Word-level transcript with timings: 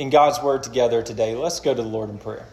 in 0.00 0.08
God's 0.08 0.40
Word 0.40 0.62
together 0.62 1.02
today. 1.02 1.34
Let's 1.34 1.60
go 1.60 1.74
to 1.74 1.82
the 1.82 1.86
Lord 1.86 2.08
in 2.08 2.16
prayer. 2.16 2.46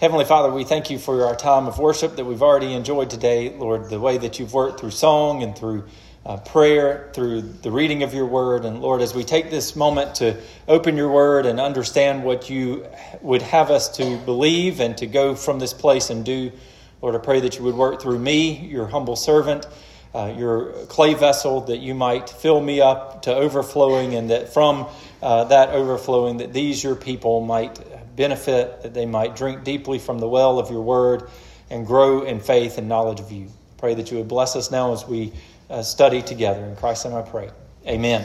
Heavenly 0.00 0.24
Father, 0.24 0.48
we 0.48 0.62
thank 0.62 0.90
you 0.90 0.98
for 1.00 1.26
our 1.26 1.34
time 1.34 1.66
of 1.66 1.80
worship 1.80 2.14
that 2.14 2.24
we've 2.24 2.40
already 2.40 2.72
enjoyed 2.72 3.10
today. 3.10 3.48
Lord, 3.50 3.90
the 3.90 3.98
way 3.98 4.16
that 4.16 4.38
you've 4.38 4.54
worked 4.54 4.78
through 4.78 4.92
song 4.92 5.42
and 5.42 5.58
through 5.58 5.82
uh, 6.24 6.36
prayer, 6.36 7.10
through 7.14 7.42
the 7.42 7.72
reading 7.72 8.04
of 8.04 8.14
your 8.14 8.26
word. 8.26 8.64
And 8.64 8.80
Lord, 8.80 9.00
as 9.00 9.12
we 9.12 9.24
take 9.24 9.50
this 9.50 9.74
moment 9.74 10.14
to 10.16 10.40
open 10.68 10.96
your 10.96 11.10
word 11.10 11.46
and 11.46 11.58
understand 11.58 12.22
what 12.22 12.48
you 12.48 12.86
would 13.22 13.42
have 13.42 13.72
us 13.72 13.96
to 13.96 14.16
believe 14.18 14.78
and 14.78 14.96
to 14.98 15.08
go 15.08 15.34
from 15.34 15.58
this 15.58 15.72
place 15.72 16.10
and 16.10 16.24
do, 16.24 16.52
Lord, 17.00 17.16
I 17.16 17.18
pray 17.18 17.40
that 17.40 17.58
you 17.58 17.64
would 17.64 17.74
work 17.74 18.00
through 18.00 18.20
me, 18.20 18.56
your 18.68 18.86
humble 18.86 19.16
servant, 19.16 19.66
uh, 20.14 20.32
your 20.38 20.70
clay 20.86 21.14
vessel, 21.14 21.62
that 21.62 21.78
you 21.78 21.92
might 21.92 22.30
fill 22.30 22.60
me 22.60 22.80
up 22.80 23.22
to 23.22 23.34
overflowing, 23.34 24.14
and 24.14 24.30
that 24.30 24.52
from 24.54 24.86
uh, 25.22 25.44
that 25.44 25.70
overflowing, 25.70 26.38
that 26.38 26.52
these 26.52 26.82
your 26.82 26.96
people 26.96 27.40
might 27.40 27.78
benefit, 28.16 28.82
that 28.82 28.92
they 28.92 29.06
might 29.06 29.36
drink 29.36 29.64
deeply 29.64 29.98
from 29.98 30.18
the 30.18 30.28
well 30.28 30.58
of 30.58 30.70
your 30.70 30.82
word 30.82 31.30
and 31.70 31.86
grow 31.86 32.22
in 32.22 32.40
faith 32.40 32.76
and 32.76 32.88
knowledge 32.88 33.20
of 33.20 33.30
you. 33.32 33.48
Pray 33.78 33.94
that 33.94 34.10
you 34.10 34.18
would 34.18 34.28
bless 34.28 34.56
us 34.56 34.70
now 34.70 34.92
as 34.92 35.06
we 35.06 35.32
uh, 35.70 35.82
study 35.82 36.20
together. 36.22 36.64
In 36.64 36.76
Christ's 36.76 37.06
name 37.06 37.14
I 37.14 37.22
pray. 37.22 37.50
Amen. 37.86 38.24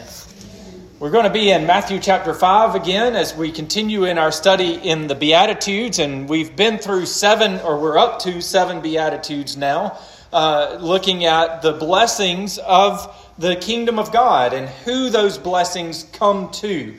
We're 0.99 1.11
going 1.11 1.25
to 1.25 1.29
be 1.29 1.51
in 1.51 1.67
Matthew 1.67 1.99
chapter 1.99 2.33
5 2.33 2.73
again 2.73 3.15
as 3.15 3.35
we 3.35 3.51
continue 3.51 4.05
in 4.05 4.17
our 4.17 4.31
study 4.31 4.73
in 4.73 5.05
the 5.05 5.13
Beatitudes, 5.13 5.99
and 5.99 6.27
we've 6.27 6.55
been 6.55 6.79
through 6.79 7.05
seven, 7.05 7.59
or 7.61 7.79
we're 7.79 7.99
up 7.99 8.17
to 8.21 8.41
seven 8.41 8.81
Beatitudes 8.81 9.55
now, 9.55 9.99
uh, 10.37 10.77
looking 10.79 11.25
at 11.25 11.63
the 11.63 11.73
blessings 11.73 12.59
of 12.59 13.11
the 13.39 13.55
kingdom 13.55 13.97
of 13.97 14.11
God 14.11 14.53
and 14.53 14.69
who 14.69 15.09
those 15.09 15.39
blessings 15.39 16.03
come 16.13 16.51
to. 16.51 16.93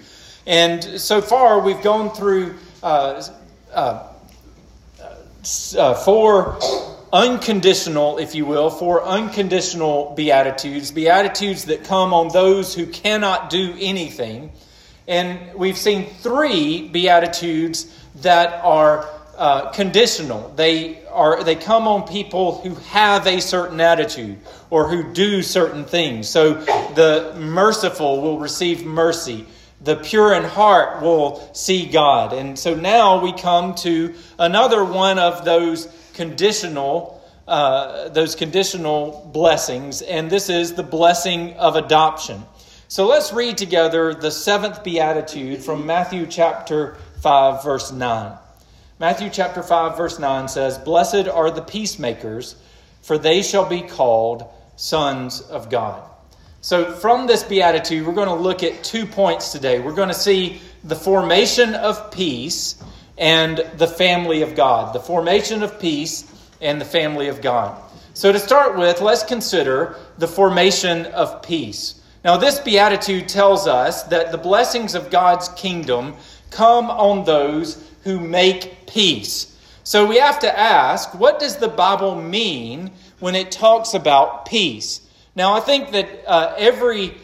And 0.45 0.83
so 0.83 1.20
far, 1.20 1.60
we've 1.60 1.80
gone 1.80 2.10
through 2.10 2.56
uh, 2.82 3.23
uh, 3.73 4.09
uh, 5.79 5.95
four 5.95 6.59
unconditional, 7.13 8.18
if 8.18 8.35
you 8.35 8.45
will, 8.45 8.71
four 8.71 9.04
unconditional 9.04 10.15
beatitudes, 10.16 10.91
beatitudes 10.91 11.66
that 11.66 11.85
come 11.85 12.13
on 12.13 12.32
those 12.32 12.74
who 12.74 12.87
cannot 12.87 13.51
do 13.51 13.73
anything. 13.79 14.51
And 15.07 15.54
we've 15.54 15.79
seen 15.79 16.07
three 16.07 16.88
beatitudes 16.88 17.87
that 18.16 18.65
are 18.65 19.09
uh, 19.39 19.71
conditional. 19.71 20.53
They 20.57 21.07
are 21.07 21.43
they 21.45 21.55
come 21.55 21.89
on 21.89 22.07
people 22.07 22.61
who 22.61 22.75
have 22.91 23.27
a 23.27 23.41
certain 23.41 23.81
attitude 23.81 24.39
or 24.69 24.89
who 24.89 25.13
do 25.13 25.43
certain 25.43 25.85
things. 25.85 26.29
So 26.29 26.55
the 26.55 27.35
merciful 27.39 28.21
will 28.21 28.39
receive 28.39 28.85
mercy 28.85 29.47
the 29.81 29.97
pure 29.97 30.35
in 30.35 30.45
heart 30.45 31.03
will 31.03 31.49
see 31.55 31.87
God. 31.87 32.33
And 32.33 32.59
so 32.59 32.75
now 32.75 33.23
we 33.23 33.33
come 33.33 33.75
to 33.77 34.15
another 34.39 34.85
one 34.85 35.19
of 35.19 35.45
those 35.45 35.89
conditional, 36.15 37.23
uh, 37.47 38.09
those 38.09 38.35
conditional 38.35 39.31
blessings, 39.33 40.03
and 40.03 40.29
this 40.29 40.51
is 40.51 40.75
the 40.75 40.83
blessing 40.83 41.55
of 41.55 41.77
adoption. 41.77 42.43
So 42.89 43.07
let's 43.07 43.33
read 43.33 43.59
together 43.59 44.15
the 44.15 44.31
seventh 44.31 44.83
beatitude 44.83 45.63
from 45.63 45.87
Matthew 45.87 46.27
chapter 46.27 46.97
5, 47.23 47.63
verse 47.63 47.93
9. 47.93 48.37
Matthew 49.01 49.30
chapter 49.30 49.63
5, 49.63 49.96
verse 49.96 50.18
9 50.18 50.49
says, 50.49 50.77
Blessed 50.77 51.29
are 51.29 51.52
the 51.52 51.63
peacemakers, 51.63 52.57
for 53.01 53.16
they 53.16 53.43
shall 53.43 53.65
be 53.65 53.82
called 53.82 54.45
sons 54.74 55.41
of 55.41 55.71
God. 55.71 56.02
So, 56.63 56.91
from 56.91 57.29
this 57.29 57.45
beatitude, 57.45 58.04
we're 58.04 58.13
going 58.13 58.26
to 58.26 58.35
look 58.35 58.65
at 58.65 58.82
two 58.82 59.07
points 59.07 59.52
today. 59.52 59.79
We're 59.79 59.95
going 59.95 60.09
to 60.09 60.15
see 60.15 60.60
the 60.82 60.96
formation 60.96 61.76
of 61.76 62.10
peace 62.10 62.82
and 63.16 63.59
the 63.76 63.87
family 63.87 64.43
of 64.43 64.56
God. 64.56 64.93
The 64.93 65.00
formation 65.00 65.62
of 65.62 65.78
peace 65.78 66.25
and 66.60 66.81
the 66.81 66.84
family 66.84 67.28
of 67.28 67.41
God. 67.41 67.81
So, 68.15 68.32
to 68.32 68.38
start 68.41 68.76
with, 68.76 69.00
let's 69.00 69.22
consider 69.22 69.94
the 70.19 70.26
formation 70.26 71.06
of 71.06 71.41
peace. 71.41 72.03
Now, 72.25 72.36
this 72.36 72.59
beatitude 72.59 73.28
tells 73.28 73.69
us 73.69 74.03
that 74.04 74.32
the 74.32 74.38
blessings 74.38 74.97
of 74.97 75.09
God's 75.09 75.50
kingdom 75.50 76.16
come 76.50 76.91
on 76.91 77.25
those 77.25 77.84
who 78.08 78.19
make 78.19 78.86
peace. 78.86 79.54
So, 79.84 80.06
we 80.06 80.16
have 80.16 80.38
to 80.41 80.58
ask 80.58 81.12
what 81.12 81.38
does 81.38 81.56
the 81.56 81.69
Bible 81.69 82.14
mean 82.14 82.92
when 83.20 83.34
it 83.34 83.50
talks 83.50 83.92
about 83.92 84.46
peace? 84.46 85.06
Now, 85.36 85.52
I 85.52 85.60
think 85.60 85.91
that 85.91 86.08
uh, 86.26 86.54
every, 86.56 87.14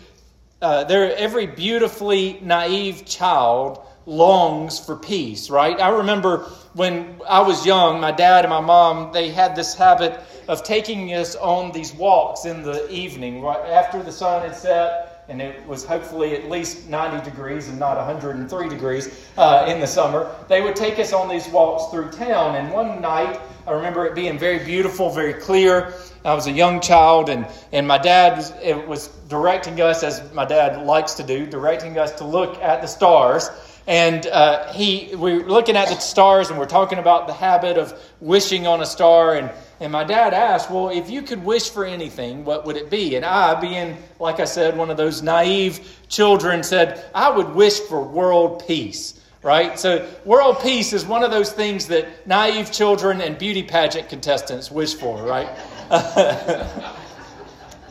uh, 0.61 0.85
there, 0.85 1.17
every 1.17 1.47
beautifully 1.47 2.39
naive 2.43 3.07
child 3.07 3.81
longs 4.05 4.79
for 4.79 4.95
peace, 4.95 5.49
right? 5.49 5.81
I 5.81 5.89
remember 5.89 6.41
when 6.75 7.19
I 7.27 7.41
was 7.41 7.65
young, 7.65 8.03
my 8.03 8.13
dad 8.13 8.45
and 8.45 8.51
my 8.51 8.61
mom, 8.61 9.11
they 9.13 9.31
had 9.31 9.57
this 9.57 9.75
habit 9.75 10.21
of 10.49 10.65
taking 10.65 11.15
us 11.15 11.35
on 11.35 11.73
these 11.73 11.95
walks 11.95 12.45
in 12.45 12.63
the 12.63 12.93
evening, 12.93 13.41
right 13.41 13.71
after 13.71 14.03
the 14.03 14.13
sun 14.13 14.43
had 14.43 14.55
set, 14.55 15.14
and 15.29 15.41
it 15.41 15.67
was 15.67 15.85
hopefully 15.85 16.35
at 16.35 16.51
least 16.51 16.89
90 16.89 17.29
degrees 17.29 17.69
and 17.69 17.79
not 17.79 17.97
103 17.97 18.69
degrees 18.69 19.27
uh, 19.39 19.67
in 19.69 19.81
the 19.81 19.87
summer. 19.87 20.35
They 20.49 20.61
would 20.61 20.77
take 20.77 20.99
us 20.99 21.13
on 21.13 21.29
these 21.29 21.49
walks 21.49 21.91
through 21.91 22.11
town, 22.11 22.57
and 22.57 22.73
one 22.73 23.01
night, 23.01 23.41
I 23.67 23.73
remember 23.73 24.05
it 24.07 24.15
being 24.15 24.39
very 24.39 24.65
beautiful, 24.65 25.11
very 25.11 25.35
clear, 25.35 25.95
I 26.25 26.35
was 26.35 26.47
a 26.47 26.53
young 26.53 26.81
child, 26.81 27.29
and, 27.29 27.47
and 27.73 27.87
my 27.87 27.99
dad 27.99 28.39
was, 28.39 28.53
was 28.87 29.09
directing 29.29 29.81
us, 29.81 30.03
as 30.03 30.33
my 30.33 30.45
dad 30.47 30.87
likes 30.87 31.15
to 31.15 31.23
do, 31.23 31.47
directing 31.47 31.99
us 31.99 32.13
to 32.13 32.25
look 32.25 32.63
at 32.63 32.81
the 32.81 32.87
stars. 32.87 33.51
And 33.87 34.27
uh, 34.27 34.73
he, 34.73 35.15
we 35.15 35.39
were 35.39 35.51
looking 35.51 35.77
at 35.77 35.89
the 35.89 35.97
stars, 35.97 36.49
and 36.49 36.59
we're 36.59 36.65
talking 36.65 36.99
about 36.99 37.27
the 37.27 37.35
habit 37.35 37.77
of 37.77 37.93
wishing 38.21 38.67
on 38.67 38.81
a 38.81 38.87
star. 38.87 39.35
And, 39.35 39.51
and 39.85 39.93
my 39.93 40.03
dad 40.03 40.33
asked, 40.33 40.71
Well, 40.71 40.89
if 40.89 41.11
you 41.11 41.21
could 41.21 41.45
wish 41.45 41.69
for 41.69 41.85
anything, 41.85 42.45
what 42.45 42.65
would 42.65 42.77
it 42.77 42.89
be? 42.89 43.17
And 43.17 43.25
I, 43.25 43.61
being, 43.61 43.99
like 44.19 44.41
I 44.41 44.47
said, 44.47 44.77
one 44.77 44.91
of 44.91 44.97
those 44.97 45.23
naive 45.23 45.99
children, 46.09 46.65
said, 46.65 47.05
I 47.15 47.29
would 47.31 47.55
wish 47.55 47.81
for 47.81 48.03
world 48.03 48.65
peace 48.67 49.21
right? 49.43 49.79
So, 49.79 50.09
world 50.25 50.61
peace 50.63 50.95
is 50.95 51.05
one 51.05 51.23
of 51.23 51.31
those 51.31 51.53
things 51.53 51.89
that 51.89 52.27
naive 52.27 52.73
children 52.73 53.21
and 53.21 53.37
beauty 53.37 53.63
pageant 53.63 54.09
contestants 54.09 54.71
wish 54.71 54.95
for, 54.95 55.23
right? 55.23 55.51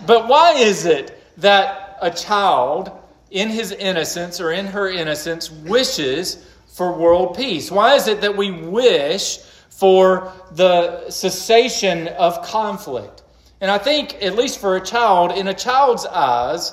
but 0.07 0.27
why 0.27 0.53
is 0.53 0.87
it 0.87 1.23
that 1.37 1.99
a 2.01 2.09
child, 2.09 2.91
in 3.29 3.49
his 3.49 3.71
innocence 3.71 4.41
or 4.41 4.51
in 4.51 4.65
her 4.65 4.89
innocence, 4.89 5.51
wishes 5.51 6.43
for 6.69 6.91
world 6.91 7.37
peace? 7.37 7.69
Why 7.69 7.93
is 7.93 8.07
it 8.07 8.21
that 8.21 8.35
we 8.35 8.49
wish 8.49 9.37
for 9.83 10.31
the 10.51 11.09
cessation 11.09 12.07
of 12.07 12.41
conflict? 12.41 13.23
And 13.59 13.69
I 13.69 13.77
think, 13.77 14.23
at 14.23 14.35
least 14.35 14.59
for 14.61 14.77
a 14.77 14.81
child, 14.81 15.33
in 15.33 15.49
a 15.49 15.53
child's 15.53 16.05
eyes, 16.05 16.71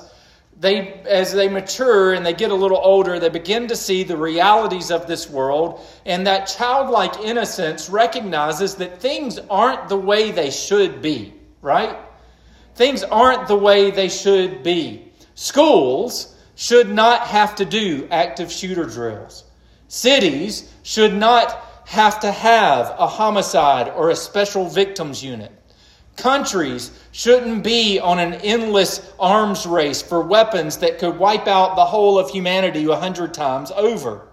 they 0.57 0.93
as 1.09 1.33
they 1.33 1.49
mature 1.49 2.13
and 2.13 2.25
they 2.25 2.33
get 2.33 2.51
a 2.51 2.55
little 2.55 2.79
older 2.83 3.19
they 3.19 3.29
begin 3.29 3.67
to 3.67 3.75
see 3.75 4.03
the 4.03 4.15
realities 4.15 4.91
of 4.91 5.07
this 5.07 5.27
world 5.27 5.81
and 6.05 6.27
that 6.27 6.45
childlike 6.45 7.19
innocence 7.21 7.89
recognizes 7.89 8.75
that 8.75 9.01
things 9.01 9.39
aren't 9.49 9.89
the 9.89 9.97
way 9.97 10.29
they 10.29 10.51
should 10.51 11.01
be 11.01 11.33
right? 11.61 11.97
Things 12.75 13.03
aren't 13.03 13.47
the 13.47 13.55
way 13.55 13.91
they 13.91 14.09
should 14.09 14.63
be. 14.63 15.11
Schools 15.35 16.35
should 16.55 16.89
not 16.89 17.27
have 17.27 17.55
to 17.55 17.65
do 17.65 18.07
active 18.11 18.51
shooter 18.51 18.85
drills. 18.85 19.43
Cities 19.87 20.71
should 20.83 21.13
not 21.13 21.70
have 21.91 22.19
to 22.21 22.31
have 22.31 22.95
a 22.97 23.07
homicide 23.07 23.89
or 23.89 24.09
a 24.09 24.15
special 24.15 24.67
victims 24.67 25.23
unit 25.23 25.51
Countries 26.17 26.91
shouldn't 27.11 27.63
be 27.63 27.99
on 27.99 28.19
an 28.19 28.33
endless 28.35 29.11
arms 29.19 29.65
race 29.65 30.01
for 30.01 30.21
weapons 30.21 30.77
that 30.77 30.99
could 30.99 31.17
wipe 31.17 31.47
out 31.47 31.75
the 31.75 31.85
whole 31.85 32.19
of 32.19 32.29
humanity 32.29 32.85
a 32.85 32.95
hundred 32.95 33.33
times 33.33 33.71
over. 33.71 34.27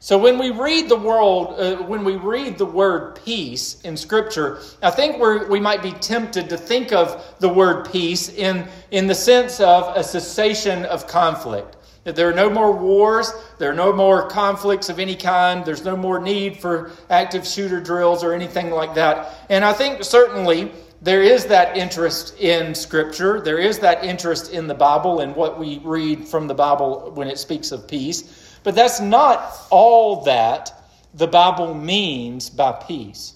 So 0.00 0.18
when 0.18 0.38
we 0.38 0.50
read 0.50 0.88
the 0.88 0.96
world, 0.96 1.60
uh, 1.60 1.76
when 1.84 2.02
we 2.04 2.16
read 2.16 2.58
the 2.58 2.66
word 2.66 3.20
peace 3.24 3.80
in 3.82 3.96
Scripture, 3.96 4.58
I 4.82 4.90
think 4.90 5.22
we 5.22 5.46
we 5.46 5.60
might 5.60 5.82
be 5.82 5.92
tempted 5.92 6.50
to 6.50 6.58
think 6.58 6.92
of 6.92 7.24
the 7.38 7.48
word 7.48 7.90
peace 7.90 8.28
in, 8.28 8.68
in 8.90 9.06
the 9.06 9.14
sense 9.14 9.60
of 9.60 9.96
a 9.96 10.02
cessation 10.02 10.84
of 10.86 11.06
conflict. 11.06 11.76
That 12.04 12.16
there 12.16 12.28
are 12.28 12.34
no 12.34 12.50
more 12.50 12.72
wars, 12.72 13.32
there 13.58 13.70
are 13.70 13.74
no 13.74 13.92
more 13.92 14.28
conflicts 14.28 14.88
of 14.88 14.98
any 14.98 15.14
kind, 15.14 15.64
there's 15.64 15.84
no 15.84 15.96
more 15.96 16.20
need 16.20 16.56
for 16.56 16.90
active 17.08 17.46
shooter 17.46 17.80
drills 17.80 18.24
or 18.24 18.32
anything 18.32 18.70
like 18.70 18.94
that. 18.94 19.34
And 19.48 19.64
I 19.64 19.72
think 19.72 20.02
certainly 20.02 20.72
there 21.00 21.22
is 21.22 21.46
that 21.46 21.76
interest 21.76 22.38
in 22.38 22.74
Scripture, 22.74 23.40
there 23.40 23.58
is 23.58 23.80
that 23.80 24.04
interest 24.04 24.52
in 24.52 24.66
the 24.66 24.74
Bible 24.74 25.20
and 25.20 25.36
what 25.36 25.58
we 25.58 25.78
read 25.84 26.26
from 26.26 26.48
the 26.48 26.54
Bible 26.54 27.12
when 27.14 27.28
it 27.28 27.38
speaks 27.38 27.72
of 27.72 27.86
peace. 27.86 28.58
But 28.64 28.74
that's 28.74 29.00
not 29.00 29.52
all 29.70 30.24
that 30.24 30.72
the 31.14 31.26
Bible 31.26 31.74
means 31.74 32.50
by 32.50 32.72
peace. 32.72 33.34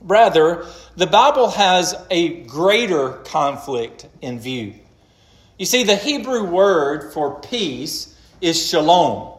Rather, 0.00 0.66
the 0.96 1.06
Bible 1.06 1.48
has 1.50 1.94
a 2.10 2.42
greater 2.42 3.10
conflict 3.24 4.06
in 4.20 4.38
view. 4.38 4.74
You 5.58 5.66
see, 5.66 5.84
the 5.84 5.96
Hebrew 5.96 6.44
word 6.44 7.12
for 7.12 7.40
peace 7.40 8.12
is 8.40 8.68
shalom. 8.68 9.34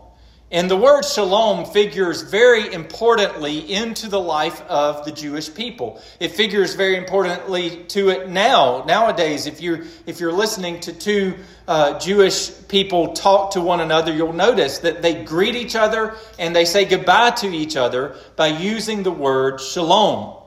And 0.49 0.71
the 0.71 0.77
word 0.77 1.03
shalom 1.03 1.65
figures 1.65 2.21
very 2.21 2.71
importantly 2.71 3.59
into 3.73 4.07
the 4.07 4.19
life 4.19 4.61
of 4.69 5.03
the 5.03 5.11
Jewish 5.11 5.53
people. 5.53 6.01
It 6.21 6.31
figures 6.31 6.75
very 6.75 6.95
importantly 6.95 7.83
to 7.89 8.09
it 8.09 8.29
now. 8.29 8.85
Nowadays, 8.87 9.47
if 9.47 9.59
you're, 9.59 9.81
if 10.05 10.21
you're 10.21 10.31
listening 10.31 10.79
to 10.81 10.93
two 10.93 11.35
uh, 11.67 11.99
Jewish 11.99 12.51
people 12.69 13.13
talk 13.13 13.51
to 13.51 13.61
one 13.61 13.81
another, 13.81 14.13
you'll 14.13 14.31
notice 14.31 14.77
that 14.79 15.01
they 15.01 15.25
greet 15.25 15.55
each 15.55 15.75
other 15.75 16.15
and 16.39 16.55
they 16.55 16.63
say 16.63 16.85
goodbye 16.85 17.31
to 17.31 17.47
each 17.47 17.75
other 17.75 18.15
by 18.37 18.47
using 18.47 19.03
the 19.03 19.11
word 19.11 19.59
shalom. 19.59 20.41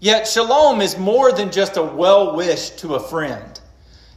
Yet, 0.00 0.26
shalom 0.26 0.80
is 0.80 0.98
more 0.98 1.30
than 1.30 1.52
just 1.52 1.76
a 1.76 1.82
well 1.82 2.34
wish 2.34 2.70
to 2.70 2.96
a 2.96 3.00
friend. 3.00 3.55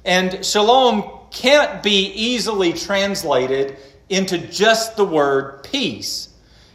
And 0.05 0.45
shalom 0.45 1.09
can't 1.31 1.83
be 1.83 2.05
easily 2.07 2.73
translated 2.73 3.77
into 4.07 4.37
just 4.37 4.97
the 4.97 5.05
word 5.05 5.63
peace. 5.63 6.29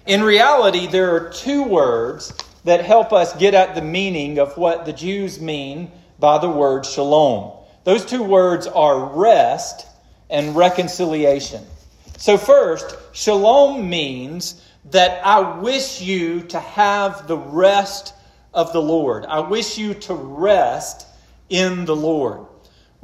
In 0.07 0.23
reality, 0.23 0.87
there 0.87 1.15
are 1.15 1.31
two 1.31 1.65
words 1.65 2.33
that 2.65 2.85
help 2.85 3.13
us 3.13 3.35
get 3.37 3.55
at 3.55 3.75
the 3.75 3.83
meaning 3.83 4.39
of 4.39 4.57
what 4.57 4.85
the 4.85 4.93
Jews 4.93 5.41
mean 5.41 5.91
by 6.19 6.39
the 6.39 6.49
word 6.49 6.87
shalom. 6.87 7.53
Those 7.85 8.05
two 8.05 8.23
words 8.23 8.67
are 8.67 9.17
rest 9.17 9.87
and 10.31 10.57
reconciliation. 10.57 11.65
So, 12.17 12.39
first, 12.39 12.97
shalom 13.13 13.89
means 13.89 14.63
that 14.91 15.25
I 15.25 15.59
wish 15.61 16.01
you 16.01 16.43
to 16.43 16.61
have 16.61 17.27
the 17.27 17.37
rest 17.37 18.15
of 18.53 18.73
the 18.73 18.81
Lord. 18.81 19.27
I 19.27 19.41
wish 19.41 19.77
you 19.79 19.95
to 19.95 20.15
rest 20.15 21.07
in 21.49 21.85
the 21.85 21.97
Lord. 21.97 22.47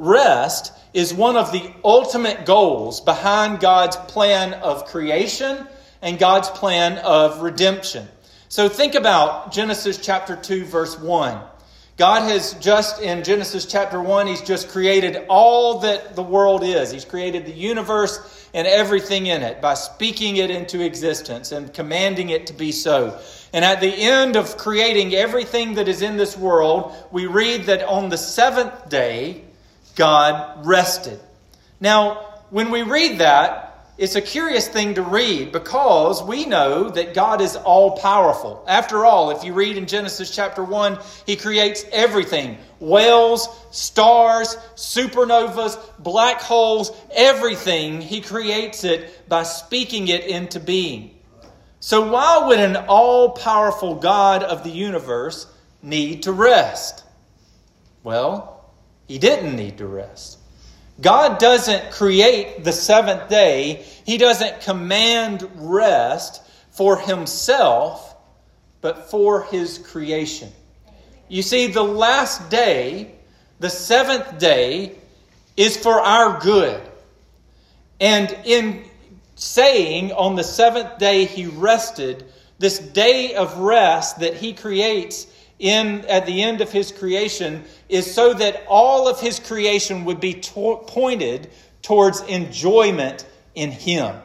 Rest 0.01 0.73
is 0.95 1.13
one 1.13 1.37
of 1.37 1.53
the 1.53 1.71
ultimate 1.85 2.47
goals 2.47 3.03
behind 3.03 3.61
God's 3.61 3.97
plan 3.97 4.55
of 4.55 4.87
creation 4.87 5.67
and 6.01 6.19
God's 6.19 6.49
plan 6.49 6.97
of 6.97 7.43
redemption. 7.43 8.09
So 8.49 8.71
think 8.71 8.95
about 8.95 9.53
Genesis 9.53 9.99
chapter 9.99 10.37
2, 10.37 10.65
verse 10.65 10.99
1. 10.99 11.39
God 11.99 12.31
has 12.31 12.55
just, 12.55 13.03
in 13.03 13.23
Genesis 13.25 13.67
chapter 13.67 14.01
1, 14.01 14.27
He's 14.27 14.41
just 14.41 14.71
created 14.71 15.27
all 15.29 15.81
that 15.81 16.17
the 16.17 16.23
world 16.23 16.65
is. 16.65 16.91
He's 16.91 17.05
created 17.05 17.45
the 17.45 17.53
universe 17.53 18.49
and 18.55 18.67
everything 18.67 19.27
in 19.27 19.43
it 19.43 19.61
by 19.61 19.75
speaking 19.75 20.37
it 20.37 20.51
into 20.51 20.83
existence 20.83 21.53
and 21.53 21.75
commanding 21.75 22.31
it 22.31 22.47
to 22.47 22.55
be 22.55 22.73
so. 22.73 23.21
And 23.53 23.67
at 23.67 23.83
the 23.83 23.93
end 23.93 24.37
of 24.37 24.57
creating 24.57 25.15
everything 25.15 25.75
that 25.75 25.89
is 25.89 26.01
in 26.01 26.17
this 26.17 26.39
world, 26.39 26.95
we 27.13 27.27
read 27.27 27.65
that 27.65 27.87
on 27.87 28.09
the 28.09 28.17
seventh 28.17 28.89
day, 28.89 29.45
God 29.97 30.67
rested. 30.67 31.21
Now, 31.81 32.41
when 32.51 32.71
we 32.71 32.83
read 32.83 33.19
that, 33.19 33.71
it's 34.01 34.17
a 34.17 34.23
curious 34.23 34.67
thing 34.67 34.95
to 34.95 35.03
read 35.03 35.53
because 35.53 36.23
we 36.23 36.47
know 36.47 36.89
that 36.89 37.13
God 37.13 37.43
is 37.43 37.55
all 37.55 37.99
powerful. 37.99 38.65
After 38.67 39.05
all, 39.05 39.31
if 39.31 39.45
you 39.45 39.53
read 39.53 39.77
in 39.77 39.87
Genesis 39.87 40.35
chapter 40.35 40.65
1, 40.65 40.99
He 41.27 41.37
creates 41.37 41.85
everything 41.93 42.57
whales, 42.79 43.47
stars, 43.73 44.57
supernovas, 44.75 45.79
black 45.99 46.41
holes, 46.41 46.93
everything. 47.13 48.01
He 48.01 48.23
creates 48.23 48.85
it 48.85 49.29
by 49.29 49.43
speaking 49.43 50.09
it 50.09 50.25
into 50.25 50.61
being. 50.61 51.19
So, 51.81 52.11
why 52.11 52.47
would 52.47 52.59
an 52.59 52.77
all 52.77 53.33
powerful 53.33 53.97
God 53.97 54.43
of 54.43 54.65
the 54.65 54.71
universe 54.71 55.47
need 55.83 56.23
to 56.23 56.33
rest? 56.33 57.05
Well, 58.03 58.50
he 59.11 59.19
didn't 59.19 59.57
need 59.57 59.79
to 59.79 59.89
rest. 59.89 60.39
God 61.01 61.41
doesn't 61.41 61.91
create 61.91 62.63
the 62.63 62.71
seventh 62.71 63.29
day, 63.29 63.85
He 64.07 64.19
doesn't 64.19 64.61
command 64.61 65.51
rest 65.57 66.41
for 66.71 66.97
Himself, 66.97 68.15
but 68.81 69.11
for 69.11 69.43
His 69.43 69.79
creation. 69.79 70.53
You 71.27 71.43
see, 71.43 71.67
the 71.67 71.83
last 71.83 72.51
day, 72.51 73.17
the 73.59 73.69
seventh 73.69 74.39
day, 74.39 74.97
is 75.57 75.77
for 75.77 76.01
our 76.01 76.39
good. 76.39 76.81
And 77.99 78.31
in 78.45 78.85
saying 79.35 80.13
on 80.13 80.37
the 80.37 80.45
seventh 80.45 80.99
day 80.99 81.25
He 81.25 81.47
rested, 81.47 82.27
this 82.61 82.79
day 82.79 83.35
of 83.35 83.59
rest 83.59 84.21
that 84.21 84.35
He 84.35 84.53
creates 84.53 85.27
in 85.61 86.07
at 86.07 86.27
the 86.27 86.43
end 86.43 86.61
of 86.63 86.73
his 86.73 86.91
creation 86.91 87.63
is 87.89 88.13
so 88.13 88.33
that 88.35 88.65
all 88.67 89.07
of 89.07 89.21
his 89.21 89.39
creation 89.39 90.07
would 90.07 90.19
be 90.19 90.35
to- 90.35 90.81
pointed 90.87 91.51
towards 91.83 92.23
enjoyment 92.23 93.25
in 93.55 93.71
him. 93.71 94.17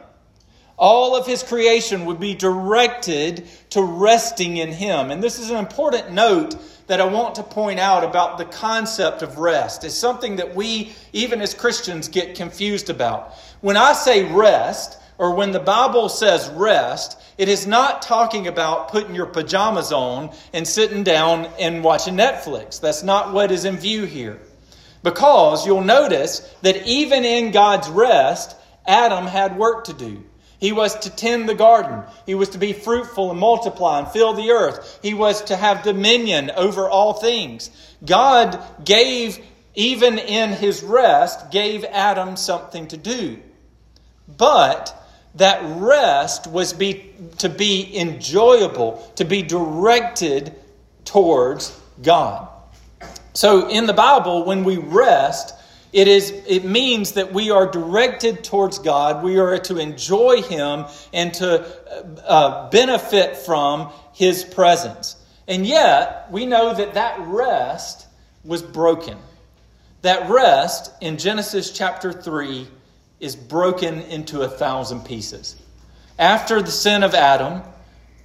All 0.78 1.16
of 1.16 1.26
his 1.26 1.42
creation 1.42 2.06
would 2.06 2.20
be 2.20 2.34
directed 2.34 3.46
to 3.70 3.82
resting 3.82 4.56
in 4.56 4.72
him. 4.72 5.10
And 5.10 5.22
this 5.22 5.38
is 5.38 5.50
an 5.50 5.56
important 5.56 6.10
note 6.10 6.56
that 6.86 7.00
I 7.00 7.04
want 7.04 7.36
to 7.36 7.42
point 7.42 7.80
out 7.80 8.04
about 8.04 8.38
the 8.38 8.44
concept 8.44 9.22
of 9.22 9.38
rest. 9.38 9.84
It's 9.84 9.94
something 9.94 10.36
that 10.36 10.54
we, 10.54 10.92
even 11.12 11.40
as 11.40 11.54
Christians, 11.54 12.08
get 12.08 12.36
confused 12.36 12.90
about. 12.90 13.34
When 13.60 13.76
I 13.76 13.92
say 13.94 14.30
rest, 14.30 14.98
or 15.18 15.34
when 15.34 15.52
the 15.52 15.60
Bible 15.60 16.08
says 16.08 16.48
rest, 16.50 17.18
it 17.38 17.48
is 17.48 17.66
not 17.66 18.02
talking 18.02 18.46
about 18.46 18.88
putting 18.88 19.14
your 19.14 19.26
pajamas 19.26 19.92
on 19.92 20.30
and 20.52 20.66
sitting 20.66 21.04
down 21.04 21.46
and 21.58 21.84
watching 21.84 22.14
Netflix. 22.14 22.80
That's 22.80 23.02
not 23.02 23.32
what 23.32 23.50
is 23.50 23.64
in 23.64 23.76
view 23.76 24.04
here. 24.04 24.40
Because 25.02 25.66
you'll 25.66 25.82
notice 25.82 26.40
that 26.62 26.86
even 26.86 27.24
in 27.24 27.52
God's 27.52 27.88
rest, 27.88 28.56
Adam 28.86 29.26
had 29.26 29.56
work 29.56 29.84
to 29.84 29.92
do. 29.92 30.24
He 30.58 30.72
was 30.72 30.98
to 31.00 31.10
tend 31.10 31.48
the 31.48 31.54
garden. 31.54 32.02
He 32.24 32.34
was 32.34 32.50
to 32.50 32.58
be 32.58 32.72
fruitful 32.72 33.30
and 33.30 33.38
multiply 33.38 33.98
and 33.98 34.08
fill 34.08 34.32
the 34.32 34.50
earth. 34.52 34.98
He 35.02 35.12
was 35.12 35.44
to 35.44 35.56
have 35.56 35.82
dominion 35.82 36.50
over 36.50 36.88
all 36.88 37.12
things. 37.12 37.70
God 38.04 38.58
gave, 38.84 39.38
even 39.74 40.18
in 40.18 40.52
his 40.52 40.82
rest, 40.82 41.50
gave 41.50 41.84
Adam 41.84 42.36
something 42.36 42.88
to 42.88 42.96
do. 42.96 43.38
But 44.26 44.94
that 45.36 45.60
rest 45.78 46.46
was 46.46 46.72
be, 46.72 47.12
to 47.38 47.48
be 47.48 47.98
enjoyable, 47.98 49.12
to 49.16 49.24
be 49.24 49.42
directed 49.42 50.54
towards 51.04 51.78
God. 52.02 52.48
So 53.34 53.68
in 53.68 53.86
the 53.86 53.92
Bible, 53.92 54.44
when 54.44 54.64
we 54.64 54.78
rest, 54.78 55.54
it 55.92 56.08
is 56.08 56.30
it 56.46 56.64
means 56.64 57.12
that 57.12 57.32
we 57.32 57.50
are 57.50 57.70
directed 57.70 58.44
towards 58.44 58.78
God. 58.78 59.22
We 59.22 59.38
are 59.38 59.58
to 59.58 59.78
enjoy 59.78 60.42
Him 60.42 60.86
and 61.12 61.32
to 61.34 62.26
uh, 62.26 62.70
benefit 62.70 63.36
from 63.36 63.90
His 64.12 64.42
presence. 64.42 65.16
And 65.46 65.66
yet, 65.66 66.28
we 66.30 66.44
know 66.44 66.74
that 66.74 66.94
that 66.94 67.20
rest 67.20 68.06
was 68.44 68.62
broken. 68.62 69.16
That 70.02 70.28
rest 70.28 70.92
in 71.00 71.18
Genesis 71.18 71.70
chapter 71.70 72.12
3 72.12 72.66
is 73.20 73.36
broken 73.36 74.00
into 74.02 74.42
a 74.42 74.48
thousand 74.48 75.04
pieces. 75.04 75.56
After 76.18 76.62
the 76.62 76.70
sin 76.70 77.02
of 77.02 77.14
Adam, 77.14 77.62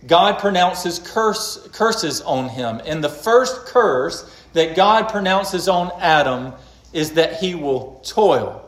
God 0.07 0.39
pronounces 0.39 0.99
curse, 0.99 1.67
curses 1.73 2.21
on 2.21 2.49
him. 2.49 2.81
And 2.85 3.03
the 3.03 3.09
first 3.09 3.65
curse 3.67 4.29
that 4.53 4.75
God 4.75 5.09
pronounces 5.09 5.67
on 5.67 5.91
Adam 5.99 6.53
is 6.93 7.13
that 7.13 7.39
he 7.39 7.55
will 7.55 8.01
toil. 8.03 8.67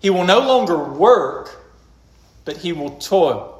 He 0.00 0.10
will 0.10 0.24
no 0.24 0.40
longer 0.40 0.76
work, 0.76 1.64
but 2.44 2.56
he 2.56 2.72
will 2.72 2.96
toil. 2.98 3.55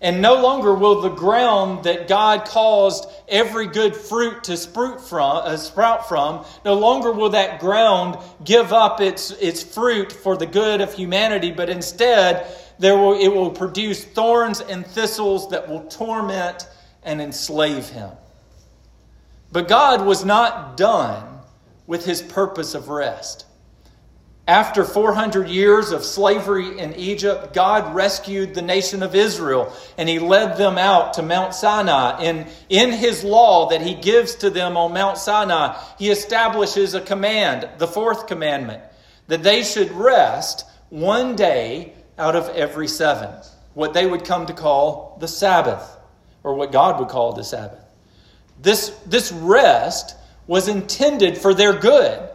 And 0.00 0.22
no 0.22 0.40
longer 0.40 0.74
will 0.74 1.00
the 1.00 1.08
ground 1.08 1.84
that 1.84 2.06
God 2.06 2.44
caused 2.44 3.08
every 3.26 3.66
good 3.66 3.96
fruit 3.96 4.44
to 4.44 4.56
sprout 4.56 5.00
from, 5.00 5.38
uh, 5.38 5.56
sprout 5.56 6.08
from, 6.08 6.44
no 6.64 6.74
longer 6.74 7.10
will 7.10 7.30
that 7.30 7.58
ground 7.58 8.16
give 8.44 8.72
up 8.72 9.00
its, 9.00 9.32
its 9.32 9.62
fruit 9.62 10.12
for 10.12 10.36
the 10.36 10.46
good 10.46 10.80
of 10.80 10.94
humanity, 10.94 11.50
but 11.50 11.68
instead 11.68 12.46
there 12.78 12.96
will, 12.96 13.14
it 13.14 13.28
will 13.28 13.50
produce 13.50 14.04
thorns 14.04 14.60
and 14.60 14.86
thistles 14.86 15.50
that 15.50 15.68
will 15.68 15.82
torment 15.86 16.68
and 17.02 17.20
enslave 17.20 17.88
him. 17.88 18.10
But 19.50 19.66
God 19.66 20.06
was 20.06 20.24
not 20.24 20.76
done 20.76 21.40
with 21.88 22.04
his 22.04 22.22
purpose 22.22 22.74
of 22.74 22.88
rest. 22.88 23.46
After 24.48 24.82
400 24.82 25.46
years 25.50 25.92
of 25.92 26.02
slavery 26.02 26.78
in 26.78 26.94
Egypt, 26.94 27.52
God 27.52 27.94
rescued 27.94 28.54
the 28.54 28.62
nation 28.62 29.02
of 29.02 29.14
Israel 29.14 29.70
and 29.98 30.08
he 30.08 30.18
led 30.18 30.56
them 30.56 30.78
out 30.78 31.12
to 31.14 31.22
Mount 31.22 31.54
Sinai. 31.54 32.22
And 32.22 32.46
in 32.70 32.90
his 32.90 33.22
law 33.22 33.68
that 33.68 33.82
he 33.82 33.94
gives 33.94 34.36
to 34.36 34.48
them 34.48 34.78
on 34.78 34.94
Mount 34.94 35.18
Sinai, 35.18 35.78
he 35.98 36.08
establishes 36.08 36.94
a 36.94 37.02
command, 37.02 37.68
the 37.76 37.86
fourth 37.86 38.26
commandment, 38.26 38.82
that 39.26 39.42
they 39.42 39.62
should 39.62 39.92
rest 39.92 40.64
one 40.88 41.36
day 41.36 41.92
out 42.16 42.34
of 42.34 42.48
every 42.56 42.88
seven, 42.88 43.28
what 43.74 43.92
they 43.92 44.06
would 44.06 44.24
come 44.24 44.46
to 44.46 44.54
call 44.54 45.18
the 45.20 45.28
Sabbath, 45.28 45.94
or 46.42 46.54
what 46.54 46.72
God 46.72 46.98
would 46.98 47.10
call 47.10 47.34
the 47.34 47.44
Sabbath. 47.44 47.84
This, 48.62 48.88
this 49.04 49.30
rest 49.30 50.16
was 50.46 50.68
intended 50.68 51.36
for 51.36 51.52
their 51.52 51.78
good. 51.78 52.27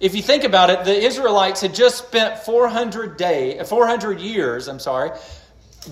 If 0.00 0.14
you 0.14 0.22
think 0.22 0.44
about 0.44 0.70
it, 0.70 0.84
the 0.84 0.98
Israelites 0.98 1.60
had 1.60 1.74
just 1.74 2.06
spent 2.06 2.38
400 2.38 3.18
day, 3.18 3.62
400 3.62 4.18
years, 4.18 4.66
I'm 4.66 4.78
sorry, 4.78 5.10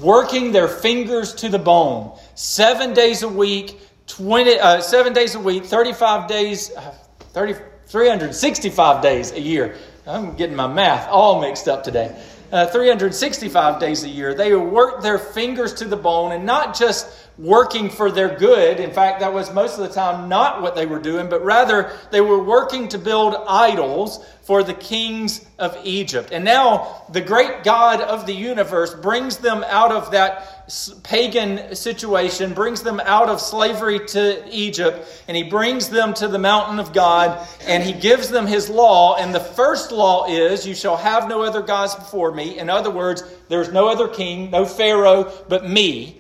working 0.01 0.51
their 0.51 0.67
fingers 0.67 1.35
to 1.35 1.51
the 1.51 1.59
bone, 1.59 2.19
seven 2.35 2.95
days 2.95 3.23
a 3.23 3.29
week, 3.29 3.79
20, 4.07 4.59
uh, 4.59 4.81
seven 4.81 5.13
days 5.13 5.35
a 5.35 5.41
week, 5.41 5.67
35 5.67 6.27
days, 6.27 6.75
uh, 6.75 6.95
30, 7.35 7.57
365 7.87 9.03
days 9.03 9.33
a 9.33 9.41
year. 9.41 9.77
I'm 10.07 10.35
getting 10.37 10.57
my 10.57 10.67
math 10.67 11.07
all 11.11 11.43
mixed 11.43 11.69
up 11.69 11.85
today. 11.85 12.19
Uh, 12.51 12.65
365 12.67 13.79
days 13.79 14.05
a 14.05 14.09
year. 14.09 14.33
They 14.33 14.55
worked 14.55 15.03
their 15.03 15.19
fingers 15.19 15.75
to 15.75 15.85
the 15.85 15.99
bone 15.99 16.33
and 16.33 16.47
not 16.47 16.75
just 16.75 17.28
working 17.39 17.89
for 17.89 18.11
their 18.11 18.37
good. 18.37 18.81
In 18.81 18.91
fact, 18.91 19.21
that 19.21 19.33
was 19.33 19.53
most 19.53 19.79
of 19.79 19.87
the 19.87 19.95
time 19.95 20.29
not 20.29 20.61
what 20.61 20.75
they 20.75 20.87
were 20.87 20.99
doing, 20.99 21.29
but 21.29 21.45
rather 21.45 21.93
they 22.11 22.21
were 22.21 22.43
working 22.43 22.89
to 22.89 22.99
build 22.99 23.37
idols 23.49 24.25
for 24.43 24.63
the 24.63 24.75
kings 24.75 25.47
of 25.59 25.79
Egypt. 25.85 26.31
And 26.33 26.45
now 26.45 27.05
the 27.13 27.21
great 27.21 27.63
God 27.63 28.01
of 28.01 28.27
the 28.27 28.33
universe 28.33 28.93
brings 28.95 29.37
them 29.37 29.65
out 29.69 29.93
of 29.93 30.11
that 30.11 30.59
pagan 31.05 31.77
situation, 31.77 32.55
brings 32.55 32.83
them 32.83 32.99
out 32.99 33.29
of 33.29 33.41
slavery 33.41 34.01
to 34.07 34.43
Egypt, 34.51 35.07
and 35.29 35.37
he 35.37 35.45
brings 35.45 35.91
them 35.91 36.15
to 36.15 36.29
the 36.29 36.39
mountain 36.39 36.81
of 36.81 36.93
God, 36.93 37.47
and 37.67 37.83
he 37.83 37.93
gives 37.93 38.31
them 38.31 38.47
his 38.47 38.69
law. 38.69 39.17
And 39.17 39.35
the 39.35 39.41
first 39.41 39.93
law 39.93 40.27
is, 40.27 40.67
You 40.67 40.75
shall 40.75 40.97
have 40.97 41.29
no 41.29 41.43
other 41.43 41.63
gods 41.63 41.95
before 41.95 42.33
me. 42.33 42.59
In 42.59 42.69
other 42.69 42.91
words, 42.91 43.23
there's 43.49 43.73
no 43.73 43.89
other 43.89 44.09
king, 44.09 44.51
no 44.51 44.65
Pharaoh, 44.65 45.31
but 45.49 45.69
me. 45.69 46.17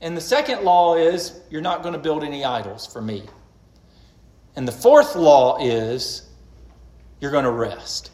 And 0.00 0.16
the 0.16 0.20
second 0.20 0.62
law 0.62 0.96
is 0.96 1.38
you're 1.50 1.62
not 1.62 1.82
going 1.82 1.94
to 1.94 1.98
build 1.98 2.22
any 2.22 2.44
idols 2.44 2.86
for 2.86 3.00
me. 3.00 3.24
And 4.54 4.66
the 4.66 4.72
fourth 4.72 5.16
law 5.16 5.58
is 5.58 6.28
you're 7.20 7.30
going 7.30 7.44
to 7.44 7.50
rest. 7.50 8.10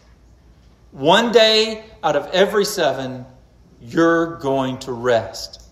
One 0.93 1.33
day 1.33 1.85
out 2.03 2.17
of 2.17 2.27
every 2.33 2.65
seven, 2.65 3.25
you're 3.81 4.37
going 4.37 4.79
to 4.81 4.93
rest. 4.93 5.63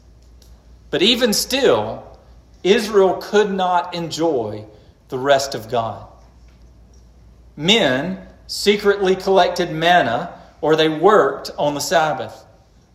But 0.90 1.02
even 1.02 1.32
still, 1.32 2.18
Israel 2.62 3.14
could 3.22 3.50
not 3.50 3.94
enjoy 3.94 4.64
the 5.08 5.18
rest 5.18 5.54
of 5.54 5.70
God. 5.70 6.06
Men 7.56 8.26
secretly 8.46 9.14
collected 9.14 9.70
manna 9.70 10.34
or 10.60 10.76
they 10.76 10.88
worked 10.88 11.50
on 11.56 11.74
the 11.74 11.80
Sabbath. 11.80 12.44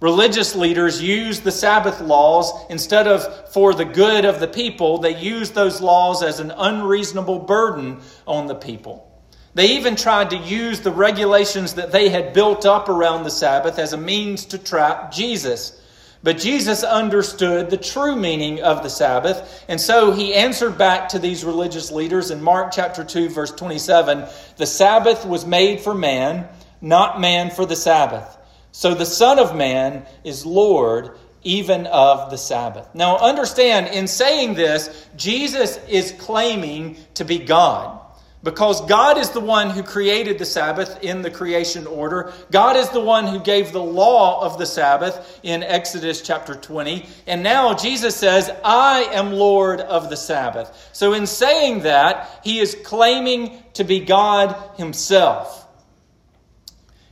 Religious 0.02 0.56
leaders 0.56 1.02
used 1.02 1.44
the 1.44 1.52
Sabbath 1.52 2.02
laws 2.02 2.52
instead 2.70 3.08
of 3.08 3.50
for 3.52 3.74
the 3.74 3.86
good 3.86 4.26
of 4.26 4.42
the 4.42 4.48
people, 4.48 4.98
they 4.98 5.18
used 5.18 5.56
those 5.56 5.80
laws 5.80 6.22
as 6.22 6.40
an 6.42 6.52
unreasonable 6.52 7.40
burden 7.40 8.02
on 8.28 8.48
the 8.48 8.56
people. 8.56 9.10
They 9.54 9.78
even 9.78 9.96
tried 9.96 10.32
to 10.32 10.38
use 10.38 10.82
the 10.82 10.92
regulations 10.92 11.76
that 11.76 11.94
they 11.94 12.10
had 12.10 12.34
built 12.34 12.66
up 12.66 12.90
around 12.90 13.24
the 13.24 13.32
Sabbath 13.32 13.80
as 13.80 13.94
a 13.94 13.98
means 13.98 14.46
to 14.48 14.58
trap 14.58 15.14
Jesus. 15.14 15.82
But 16.22 16.40
Jesus 16.40 16.84
understood 16.84 17.70
the 17.70 17.78
true 17.78 18.18
meaning 18.18 18.62
of 18.62 18.84
the 18.84 18.90
Sabbath, 18.90 19.64
and 19.70 19.80
so 19.80 20.12
he 20.12 20.34
answered 20.34 20.78
back 20.78 21.08
to 21.10 21.20
these 21.20 21.46
religious 21.46 21.90
leaders 21.90 22.32
in 22.32 22.42
Mark 22.42 22.74
chapter 22.74 23.06
2 23.06 23.30
verse 23.30 23.52
27, 23.52 24.26
"The 24.58 24.66
Sabbath 24.66 25.26
was 25.26 25.46
made 25.46 25.80
for 25.80 25.94
man, 25.94 26.50
not 26.82 27.22
man 27.22 27.50
for 27.50 27.66
the 27.66 27.78
Sabbath." 27.78 28.38
So 28.76 28.94
the 28.94 29.06
Son 29.06 29.40
of 29.40 29.56
Man 29.56 30.06
is 30.26 30.46
Lord 30.46 31.18
even 31.44 31.88
of 31.88 32.30
the 32.30 32.38
Sabbath. 32.38 32.94
Now 32.94 33.16
understand, 33.18 33.88
in 33.88 34.06
saying 34.06 34.56
this, 34.56 35.08
Jesus 35.16 35.80
is 35.88 36.12
claiming 36.20 36.98
to 37.14 37.24
be 37.24 37.40
God. 37.40 37.98
Because 38.44 38.86
God 38.86 39.18
is 39.18 39.30
the 39.30 39.40
one 39.40 39.70
who 39.70 39.82
created 39.82 40.40
the 40.40 40.46
Sabbath 40.46 41.02
in 41.02 41.22
the 41.22 41.32
creation 41.32 41.88
order. 41.88 42.34
God 42.52 42.76
is 42.76 42.90
the 42.90 43.00
one 43.00 43.28
who 43.28 43.40
gave 43.40 43.72
the 43.72 43.82
law 43.82 44.46
of 44.46 44.58
the 44.58 44.66
Sabbath 44.66 45.40
in 45.42 45.64
Exodus 45.64 46.22
chapter 46.22 46.54
20. 46.54 47.06
And 47.28 47.44
now 47.44 47.76
Jesus 47.76 48.14
says, 48.14 48.52
I 48.62 49.04
am 49.14 49.32
Lord 49.32 49.80
of 49.80 50.10
the 50.10 50.18
Sabbath. 50.18 50.90
So 50.92 51.14
in 51.14 51.28
saying 51.28 51.84
that, 51.84 52.42
he 52.44 52.60
is 52.60 52.76
claiming 52.84 53.64
to 53.76 53.86
be 53.86 54.02
God 54.02 54.54
himself. 54.76 55.66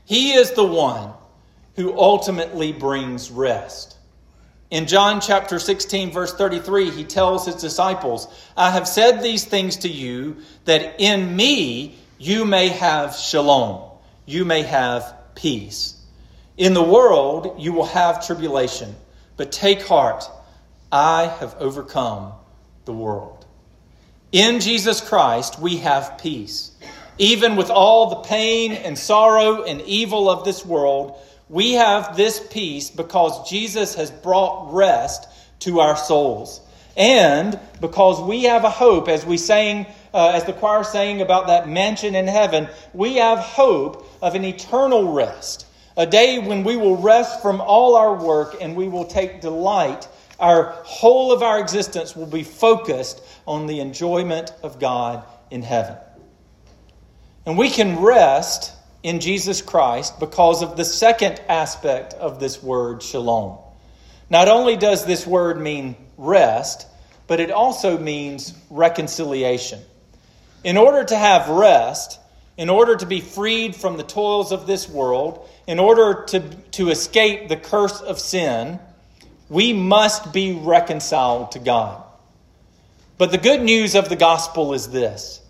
He 0.03 0.33
is 0.33 0.51
the 0.51 0.65
one 0.65 1.13
who 1.75 1.97
ultimately 1.97 2.71
brings 2.71 3.31
rest. 3.31 3.97
In 4.69 4.87
John 4.87 5.21
chapter 5.21 5.59
16, 5.59 6.11
verse 6.11 6.33
33, 6.33 6.89
he 6.89 7.03
tells 7.03 7.45
his 7.45 7.55
disciples, 7.55 8.27
I 8.57 8.71
have 8.71 8.87
said 8.87 9.21
these 9.21 9.45
things 9.45 9.77
to 9.77 9.87
you 9.87 10.37
that 10.65 10.99
in 10.99 11.35
me 11.35 11.95
you 12.17 12.43
may 12.43 12.69
have 12.69 13.15
shalom, 13.15 13.91
you 14.25 14.45
may 14.45 14.63
have 14.63 15.15
peace. 15.35 15.95
In 16.57 16.73
the 16.73 16.83
world 16.83 17.55
you 17.59 17.73
will 17.73 17.85
have 17.85 18.25
tribulation, 18.25 18.95
but 19.37 19.51
take 19.51 19.83
heart, 19.83 20.29
I 20.91 21.25
have 21.39 21.55
overcome 21.59 22.33
the 22.85 22.93
world. 22.93 23.45
In 24.31 24.59
Jesus 24.59 25.01
Christ 25.01 25.59
we 25.59 25.77
have 25.77 26.17
peace. 26.17 26.71
Even 27.19 27.55
with 27.55 27.69
all 27.69 28.09
the 28.09 28.27
pain 28.27 28.71
and 28.71 28.97
sorrow 28.97 29.63
and 29.63 29.81
evil 29.81 30.29
of 30.29 30.45
this 30.45 30.65
world, 30.65 31.19
we 31.49 31.73
have 31.73 32.15
this 32.15 32.39
peace 32.51 32.89
because 32.89 33.49
Jesus 33.49 33.95
has 33.95 34.11
brought 34.11 34.73
rest 34.73 35.27
to 35.59 35.79
our 35.79 35.97
souls. 35.97 36.61
And 36.95 37.59
because 37.81 38.21
we 38.21 38.43
have 38.43 38.63
a 38.63 38.69
hope, 38.69 39.07
as 39.07 39.25
we 39.25 39.37
sang, 39.37 39.87
uh, 40.13 40.29
as 40.35 40.45
the 40.45 40.53
choir 40.53 40.83
sang 40.83 41.21
about 41.21 41.47
that 41.47 41.67
mansion 41.67 42.15
in 42.15 42.27
heaven, 42.27 42.69
we 42.93 43.15
have 43.15 43.39
hope 43.39 44.07
of 44.21 44.35
an 44.35 44.45
eternal 44.45 45.11
rest. 45.11 45.65
A 45.97 46.05
day 46.05 46.39
when 46.39 46.63
we 46.63 46.75
will 46.75 46.97
rest 46.97 47.41
from 47.41 47.61
all 47.61 47.95
our 47.95 48.15
work 48.15 48.57
and 48.61 48.75
we 48.75 48.87
will 48.87 49.05
take 49.05 49.41
delight. 49.41 50.07
Our 50.39 50.75
whole 50.83 51.31
of 51.31 51.43
our 51.43 51.59
existence 51.59 52.15
will 52.15 52.27
be 52.27 52.43
focused 52.43 53.21
on 53.47 53.67
the 53.67 53.79
enjoyment 53.79 54.51
of 54.63 54.79
God 54.79 55.23
in 55.51 55.61
heaven. 55.61 55.95
And 57.45 57.57
we 57.57 57.69
can 57.69 57.99
rest 57.99 58.71
in 59.03 59.19
Jesus 59.19 59.61
Christ 59.61 60.19
because 60.19 60.61
of 60.61 60.77
the 60.77 60.85
second 60.85 61.41
aspect 61.49 62.13
of 62.13 62.39
this 62.39 62.63
word, 62.63 63.03
shalom. 63.03 63.57
Not 64.29 64.47
only 64.47 64.77
does 64.77 65.05
this 65.05 65.27
word 65.27 65.59
mean 65.59 65.95
rest, 66.17 66.87
but 67.27 67.39
it 67.39 67.51
also 67.51 67.97
means 67.97 68.53
reconciliation. 68.69 69.81
In 70.63 70.77
order 70.77 71.03
to 71.03 71.17
have 71.17 71.49
rest, 71.49 72.19
in 72.57 72.69
order 72.69 72.95
to 72.95 73.05
be 73.05 73.19
freed 73.19 73.75
from 73.75 73.97
the 73.97 74.03
toils 74.03 74.51
of 74.51 74.65
this 74.65 74.87
world, 74.87 75.47
in 75.67 75.79
order 75.79 76.23
to, 76.29 76.39
to 76.71 76.89
escape 76.89 77.49
the 77.49 77.57
curse 77.57 77.99
of 77.99 78.19
sin, 78.19 78.79
we 79.49 79.73
must 79.73 80.31
be 80.31 80.53
reconciled 80.53 81.51
to 81.51 81.59
God. 81.59 82.01
But 83.17 83.31
the 83.31 83.37
good 83.37 83.61
news 83.61 83.95
of 83.95 84.09
the 84.09 84.15
gospel 84.15 84.73
is 84.73 84.89
this 84.89 85.41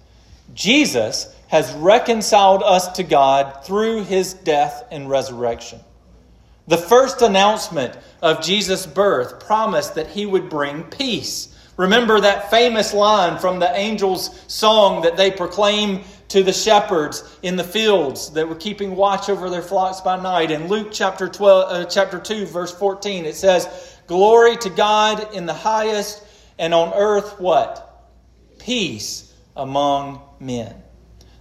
Jesus 0.54 1.34
has 1.54 1.72
reconciled 1.74 2.64
us 2.64 2.88
to 2.94 3.04
God 3.04 3.64
through 3.64 4.06
his 4.06 4.34
death 4.34 4.88
and 4.90 5.08
resurrection. 5.08 5.80
The 6.68 6.78
first 6.78 7.22
announcement 7.22 7.96
of 8.24 8.42
Jesus' 8.42 8.88
birth 8.88 9.40
promised 9.40 9.94
that 9.94 10.08
he 10.08 10.26
would 10.26 10.50
bring 10.50 10.82
peace. 10.86 11.56
Remember 11.78 12.20
that 12.20 12.50
famous 12.50 12.92
line 12.92 13.38
from 13.38 13.60
the 13.60 13.72
angels' 13.72 14.32
song 14.48 15.04
that 15.04 15.16
they 15.16 15.30
proclaim 15.30 16.02
to 16.30 16.42
the 16.42 16.52
shepherds 16.52 17.24
in 17.44 17.56
the 17.56 17.64
fields 17.64 18.32
that 18.32 18.50
were 18.50 18.56
keeping 18.56 18.96
watch 18.96 19.30
over 19.30 19.48
their 19.52 19.62
flocks 19.62 20.02
by 20.02 20.20
night. 20.20 20.50
In 20.50 20.70
Luke 20.70 20.88
chapter 20.92 21.30
12, 21.30 21.72
uh, 21.72 21.86
chapter 21.86 22.18
2, 22.18 22.48
verse 22.48 22.74
14, 22.74 23.26
it 23.26 23.36
says, 23.36 24.00
Glory 24.08 24.58
to 24.58 24.72
God 24.72 25.36
in 25.36 25.46
the 25.46 25.54
highest, 25.54 26.24
and 26.58 26.74
on 26.74 26.92
earth 26.96 27.40
what? 27.40 28.10
Peace 28.58 29.32
among 29.56 30.20
men. 30.40 30.83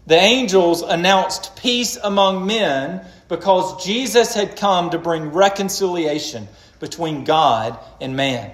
The 0.07 0.17
angels 0.17 0.83
announced 0.83 1.57
peace 1.57 1.97
among 1.97 2.47
men 2.47 3.05
because 3.29 3.85
Jesus 3.85 4.35
had 4.35 4.57
come 4.57 4.91
to 4.91 4.99
bring 4.99 5.31
reconciliation 5.33 6.49
between 6.81 7.25
God 7.25 7.79
and 8.01 8.17
man. 8.17 8.53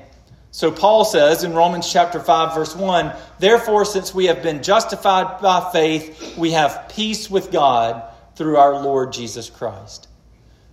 So 0.50 0.70
Paul 0.70 1.04
says 1.04 1.44
in 1.44 1.54
Romans 1.54 1.90
chapter 1.90 2.20
5 2.20 2.54
verse 2.54 2.76
1, 2.76 3.12
therefore 3.38 3.84
since 3.84 4.14
we 4.14 4.26
have 4.26 4.42
been 4.42 4.62
justified 4.62 5.40
by 5.40 5.70
faith, 5.72 6.36
we 6.36 6.52
have 6.52 6.90
peace 6.94 7.30
with 7.30 7.50
God 7.50 8.02
through 8.36 8.56
our 8.56 8.82
Lord 8.82 9.12
Jesus 9.12 9.50
Christ. 9.50 10.08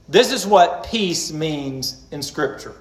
This 0.08 0.32
is 0.32 0.46
what 0.46 0.86
peace 0.86 1.32
means 1.32 2.06
in 2.12 2.22
scripture. 2.22 2.76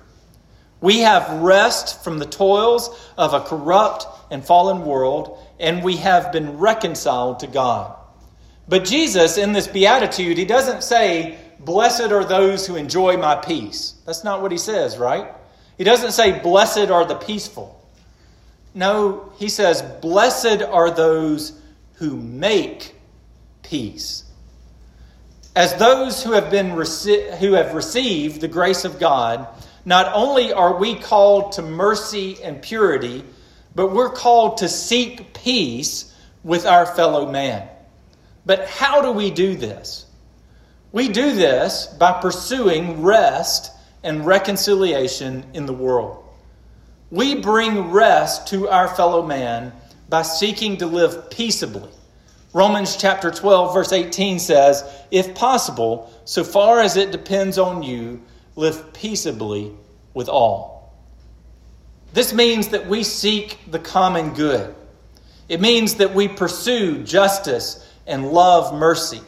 We 0.80 1.00
have 1.00 1.40
rest 1.40 2.04
from 2.04 2.18
the 2.18 2.26
toils 2.26 2.90
of 3.16 3.32
a 3.32 3.40
corrupt 3.40 4.06
and 4.30 4.44
fallen 4.44 4.84
world 4.84 5.38
and 5.58 5.82
we 5.82 5.96
have 5.96 6.32
been 6.32 6.58
reconciled 6.58 7.40
to 7.40 7.46
God. 7.46 7.96
But 8.68 8.84
Jesus, 8.84 9.37
in 9.38 9.52
this 9.52 9.66
beatitude, 9.66 10.38
he 10.38 10.44
doesn't 10.44 10.82
say, 10.82 11.38
Blessed 11.61 12.12
are 12.12 12.25
those 12.25 12.66
who 12.66 12.76
enjoy 12.76 13.16
my 13.16 13.37
peace. 13.37 13.94
That's 14.06 14.25
not 14.25 14.42
what 14.42 14.52
he 14.52 14.58
says, 14.58 14.99
right? 14.99 15.32
He 15.78 15.84
doesn't 15.84 16.12
say, 16.12 16.38
Blessed 16.40 16.90
are 16.90 17.04
the 17.04 17.14
peaceful. 17.14 17.80
No, 18.75 19.32
he 19.38 19.49
says, 19.49 19.82
Blessed 20.00 20.62
are 20.62 20.90
those 20.90 21.61
who 21.94 22.16
make 22.16 22.94
peace. 23.62 24.25
As 25.56 25.75
those 25.76 26.23
who 26.23 26.32
have, 26.32 26.50
been 26.50 26.70
rece- 26.70 27.38
who 27.38 27.52
have 27.52 27.75
received 27.75 28.40
the 28.40 28.49
grace 28.49 28.84
of 28.84 28.99
God, 28.99 29.46
not 29.84 30.11
only 30.12 30.52
are 30.52 30.76
we 30.76 30.96
called 30.96 31.52
to 31.52 31.62
mercy 31.62 32.42
and 32.42 32.61
purity, 32.61 33.23
but 33.74 33.92
we're 33.92 34.10
called 34.10 34.58
to 34.58 34.68
seek 34.68 35.34
peace 35.34 36.14
with 36.42 36.66
our 36.66 36.86
fellow 36.86 37.30
man. 37.30 37.68
But 38.46 38.68
how 38.68 39.02
do 39.02 39.12
we 39.12 39.30
do 39.30 39.54
this? 39.54 40.06
We 40.92 41.08
do 41.08 41.34
this 41.34 41.86
by 41.86 42.20
pursuing 42.20 43.02
rest 43.02 43.72
and 44.02 44.26
reconciliation 44.26 45.44
in 45.54 45.66
the 45.66 45.72
world. 45.72 46.24
We 47.10 47.36
bring 47.36 47.90
rest 47.90 48.48
to 48.48 48.68
our 48.68 48.88
fellow 48.88 49.26
man 49.26 49.72
by 50.08 50.22
seeking 50.22 50.76
to 50.78 50.86
live 50.86 51.30
peaceably. 51.30 51.90
Romans 52.52 52.96
chapter 52.96 53.30
12, 53.30 53.74
verse 53.74 53.92
18 53.92 54.38
says, 54.38 54.84
If 55.10 55.34
possible, 55.34 56.12
so 56.24 56.44
far 56.44 56.80
as 56.80 56.96
it 56.96 57.10
depends 57.10 57.58
on 57.58 57.82
you, 57.82 58.22
live 58.54 58.92
peaceably 58.92 59.72
with 60.12 60.28
all. 60.28 60.73
This 62.14 62.33
means 62.33 62.68
that 62.68 62.87
we 62.87 63.02
seek 63.02 63.59
the 63.68 63.80
common 63.80 64.35
good. 64.35 64.73
It 65.49 65.61
means 65.61 65.97
that 65.97 66.14
we 66.14 66.28
pursue 66.28 67.02
justice 67.02 67.85
and 68.06 68.30
love 68.30 68.73
mercy. 68.73 69.21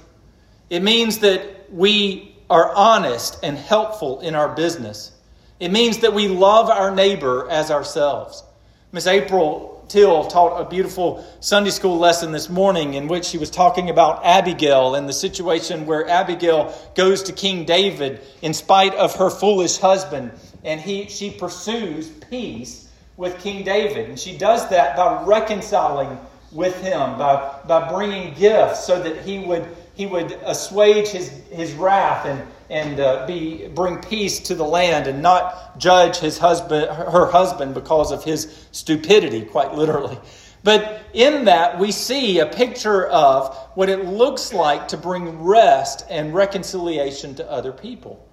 It 0.71 0.85
means 0.85 1.19
that 1.19 1.73
we 1.73 2.37
are 2.49 2.73
honest 2.73 3.41
and 3.43 3.59
helpful 3.59 4.21
in 4.21 4.37
our 4.37 4.55
business. 4.55 5.11
It 5.59 5.73
means 5.73 5.99
that 5.99 6.15
we 6.15 6.29
love 6.29 6.71
our 6.71 6.95
neighbor 6.95 7.51
as 7.51 7.73
ourselves. 7.73 8.45
Miss 8.93 9.09
April 9.09 9.77
Till 9.89 10.25
taught 10.25 10.61
a 10.61 10.69
beautiful 10.69 11.25
Sunday 11.39 11.71
school 11.71 11.99
lesson 11.99 12.33
this 12.33 12.49
morning 12.49 12.95
in 12.95 13.07
which 13.07 13.25
she 13.25 13.39
was 13.39 13.51
talking 13.51 13.89
about 13.89 14.25
Abigail 14.25 14.97
and 14.97 15.09
the 15.09 15.13
situation 15.13 15.87
where 15.87 16.09
Abigail 16.09 16.75
goes 16.97 17.23
to 17.25 17.33
King 17.33 17.65
David 17.65 18.21
in 18.43 18.53
spite 18.53 18.95
of 18.97 19.15
her 19.17 19.31
foolish 19.31 19.79
husband 19.79 20.33
and 20.67 20.81
he, 20.81 21.09
she 21.09 21.31
pursues 21.31 22.11
peace 22.29 22.89
with 23.17 23.39
King 23.39 23.65
David. 23.65 24.09
And 24.09 24.19
she 24.19 24.37
does 24.37 24.69
that 24.69 24.97
by 24.97 25.23
reconciling 25.23 26.19
with 26.53 26.79
him, 26.83 27.17
by, 27.17 27.61
by 27.67 27.89
bringing 27.89 28.35
gifts 28.35 28.85
so 28.85 29.01
that 29.01 29.25
he 29.25 29.39
would, 29.39 29.67
he 29.95 30.07
would 30.07 30.33
assuage 30.45 31.09
his, 31.09 31.31
his 31.51 31.73
wrath 31.75 32.27
and, 32.27 32.43
and 32.69 32.99
uh, 32.99 33.27
be 33.27 33.69
bring 33.69 33.99
peace 33.99 34.41
to 34.41 34.55
the 34.57 34.65
land 34.65 35.07
and 35.07 35.23
not 35.23 35.79
judge 35.79 36.17
his 36.17 36.37
husband 36.37 36.91
her 36.91 37.31
husband 37.31 37.75
because 37.75 38.11
of 38.11 38.25
his 38.25 38.67
stupidity 38.73 39.43
quite 39.43 39.73
literally 39.73 40.19
but 40.65 41.03
in 41.13 41.45
that 41.45 41.79
we 41.79 41.93
see 41.93 42.41
a 42.41 42.47
picture 42.47 43.07
of 43.07 43.57
what 43.77 43.89
it 43.89 44.07
looks 44.07 44.53
like 44.53 44.89
to 44.89 44.97
bring 44.97 45.45
rest 45.45 46.05
and 46.11 46.35
reconciliation 46.35 47.37
to 47.37 47.49
other 47.49 47.71
people 47.71 48.26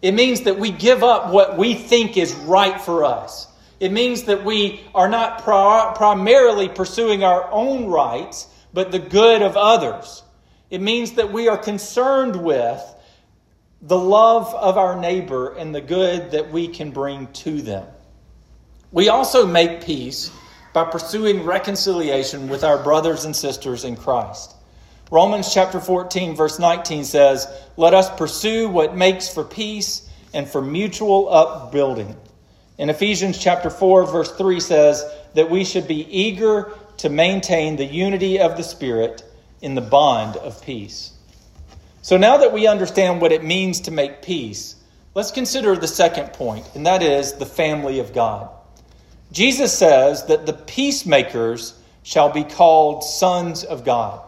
it 0.00 0.12
means 0.12 0.42
that 0.42 0.58
we 0.58 0.70
give 0.70 1.02
up 1.02 1.32
what 1.32 1.58
we 1.58 1.74
think 1.74 2.16
is 2.16 2.34
right 2.34 2.80
for 2.80 3.04
us 3.04 3.46
it 3.80 3.92
means 3.92 4.24
that 4.24 4.44
we 4.44 4.80
are 4.94 5.08
not 5.08 5.44
primarily 5.44 6.68
pursuing 6.68 7.22
our 7.22 7.50
own 7.50 7.86
rights 7.86 8.48
but 8.72 8.90
the 8.90 8.98
good 8.98 9.42
of 9.42 9.56
others 9.56 10.22
it 10.70 10.80
means 10.80 11.12
that 11.12 11.32
we 11.32 11.48
are 11.48 11.56
concerned 11.56 12.36
with 12.36 12.82
the 13.82 13.98
love 13.98 14.54
of 14.54 14.76
our 14.76 14.98
neighbor 14.98 15.54
and 15.54 15.74
the 15.74 15.80
good 15.80 16.32
that 16.32 16.50
we 16.50 16.68
can 16.68 16.90
bring 16.90 17.28
to 17.28 17.62
them. 17.62 17.86
We 18.90 19.08
also 19.08 19.46
make 19.46 19.84
peace 19.84 20.30
by 20.72 20.84
pursuing 20.84 21.44
reconciliation 21.44 22.48
with 22.48 22.64
our 22.64 22.82
brothers 22.82 23.24
and 23.24 23.34
sisters 23.34 23.84
in 23.84 23.96
Christ. 23.96 24.54
Romans 25.10 25.54
chapter 25.54 25.80
14, 25.80 26.36
verse 26.36 26.58
19 26.58 27.02
says, 27.04 27.48
Let 27.78 27.94
us 27.94 28.14
pursue 28.16 28.68
what 28.68 28.94
makes 28.94 29.26
for 29.28 29.42
peace 29.42 30.06
and 30.34 30.46
for 30.46 30.60
mutual 30.60 31.30
upbuilding. 31.30 32.14
In 32.76 32.90
Ephesians 32.90 33.38
chapter 33.38 33.70
4, 33.70 34.06
verse 34.06 34.30
3 34.32 34.60
says 34.60 35.04
that 35.34 35.50
we 35.50 35.64
should 35.64 35.88
be 35.88 36.06
eager 36.14 36.74
to 36.98 37.08
maintain 37.08 37.76
the 37.76 37.86
unity 37.86 38.38
of 38.38 38.58
the 38.58 38.62
Spirit 38.62 39.22
in 39.62 39.74
the 39.74 39.80
bond 39.80 40.36
of 40.36 40.62
peace. 40.62 41.12
So 42.02 42.18
now 42.18 42.36
that 42.36 42.52
we 42.52 42.66
understand 42.66 43.22
what 43.22 43.32
it 43.32 43.42
means 43.42 43.80
to 43.80 43.90
make 43.90 44.20
peace, 44.20 44.76
let's 45.14 45.30
consider 45.30 45.74
the 45.74 45.88
second 45.88 46.34
point, 46.34 46.68
and 46.74 46.86
that 46.86 47.02
is 47.02 47.32
the 47.32 47.46
family 47.46 47.98
of 47.98 48.12
God. 48.12 48.50
Jesus 49.32 49.76
says 49.76 50.26
that 50.26 50.44
the 50.44 50.52
peacemakers 50.52 51.80
shall 52.02 52.28
be 52.28 52.44
called 52.44 53.02
sons 53.02 53.64
of 53.64 53.84
God. 53.84 54.27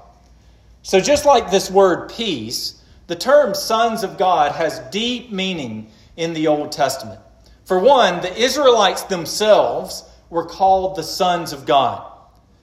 So, 0.83 1.01
just 1.01 1.25
like 1.25 1.51
this 1.51 1.71
word 1.71 2.11
peace, 2.11 2.83
the 3.07 3.17
term 3.17 3.55
sons 3.55 4.03
of 4.03 4.17
God 4.17 4.53
has 4.53 4.79
deep 4.91 5.31
meaning 5.31 5.91
in 6.17 6.33
the 6.33 6.47
Old 6.47 6.73
Testament. 6.73 7.21
For 7.65 7.79
one, 7.79 8.21
the 8.21 8.35
Israelites 8.37 9.03
themselves 9.03 10.05
were 10.31 10.47
called 10.47 10.97
the 10.97 11.03
sons 11.03 11.53
of 11.53 11.67
God. 11.67 12.07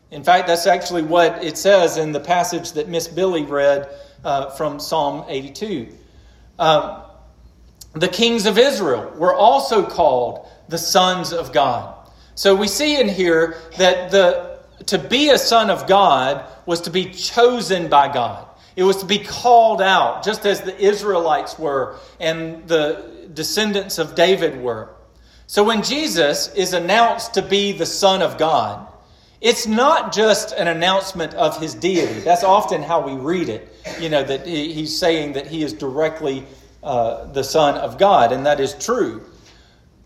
In 0.09 0.23
fact, 0.23 0.47
that's 0.47 0.67
actually 0.67 1.03
what 1.03 1.43
it 1.43 1.57
says 1.57 1.97
in 1.97 2.11
the 2.11 2.19
passage 2.19 2.71
that 2.73 2.87
Miss 2.87 3.07
Billy 3.07 3.43
read 3.43 3.89
uh, 4.23 4.49
from 4.51 4.79
Psalm 4.79 5.25
82. 5.27 5.89
Um, 6.59 7.01
the 7.93 8.07
kings 8.07 8.45
of 8.45 8.57
Israel 8.57 9.13
were 9.17 9.33
also 9.33 9.85
called 9.85 10.47
the 10.69 10.77
sons 10.77 11.33
of 11.33 11.51
God. 11.51 11.93
So 12.35 12.55
we 12.55 12.67
see 12.67 12.99
in 12.99 13.09
here 13.09 13.57
that 13.77 14.11
the, 14.11 14.56
to 14.85 14.97
be 14.97 15.29
a 15.29 15.37
son 15.37 15.69
of 15.69 15.87
God 15.87 16.45
was 16.65 16.81
to 16.81 16.89
be 16.89 17.05
chosen 17.11 17.89
by 17.89 18.11
God. 18.13 18.47
It 18.75 18.83
was 18.83 18.97
to 18.97 19.05
be 19.05 19.19
called 19.19 19.81
out, 19.81 20.23
just 20.23 20.45
as 20.45 20.61
the 20.61 20.77
Israelites 20.79 21.57
were 21.57 21.97
and 22.19 22.67
the 22.67 23.29
descendants 23.33 23.97
of 23.97 24.13
David 24.13 24.61
were. 24.61 24.89
So 25.47 25.63
when 25.63 25.81
Jesus 25.81 26.53
is 26.53 26.73
announced 26.73 27.33
to 27.35 27.41
be 27.41 27.71
the 27.71 27.85
Son 27.85 28.21
of 28.21 28.37
God, 28.37 28.87
it's 29.39 29.65
not 29.65 30.13
just 30.13 30.51
an 30.51 30.67
announcement 30.67 31.33
of 31.33 31.59
his 31.59 31.73
deity. 31.73 32.19
That's 32.21 32.43
often 32.43 32.83
how 32.83 33.01
we 33.01 33.13
read 33.13 33.49
it. 33.49 33.73
You 33.99 34.09
know, 34.09 34.23
that 34.23 34.45
he's 34.45 34.97
saying 34.97 35.33
that 35.33 35.47
he 35.47 35.63
is 35.63 35.73
directly 35.73 36.45
uh, 36.83 37.25
the 37.25 37.43
Son 37.43 37.75
of 37.75 37.97
God, 37.97 38.31
and 38.31 38.45
that 38.45 38.59
is 38.59 38.73
true. 38.73 39.23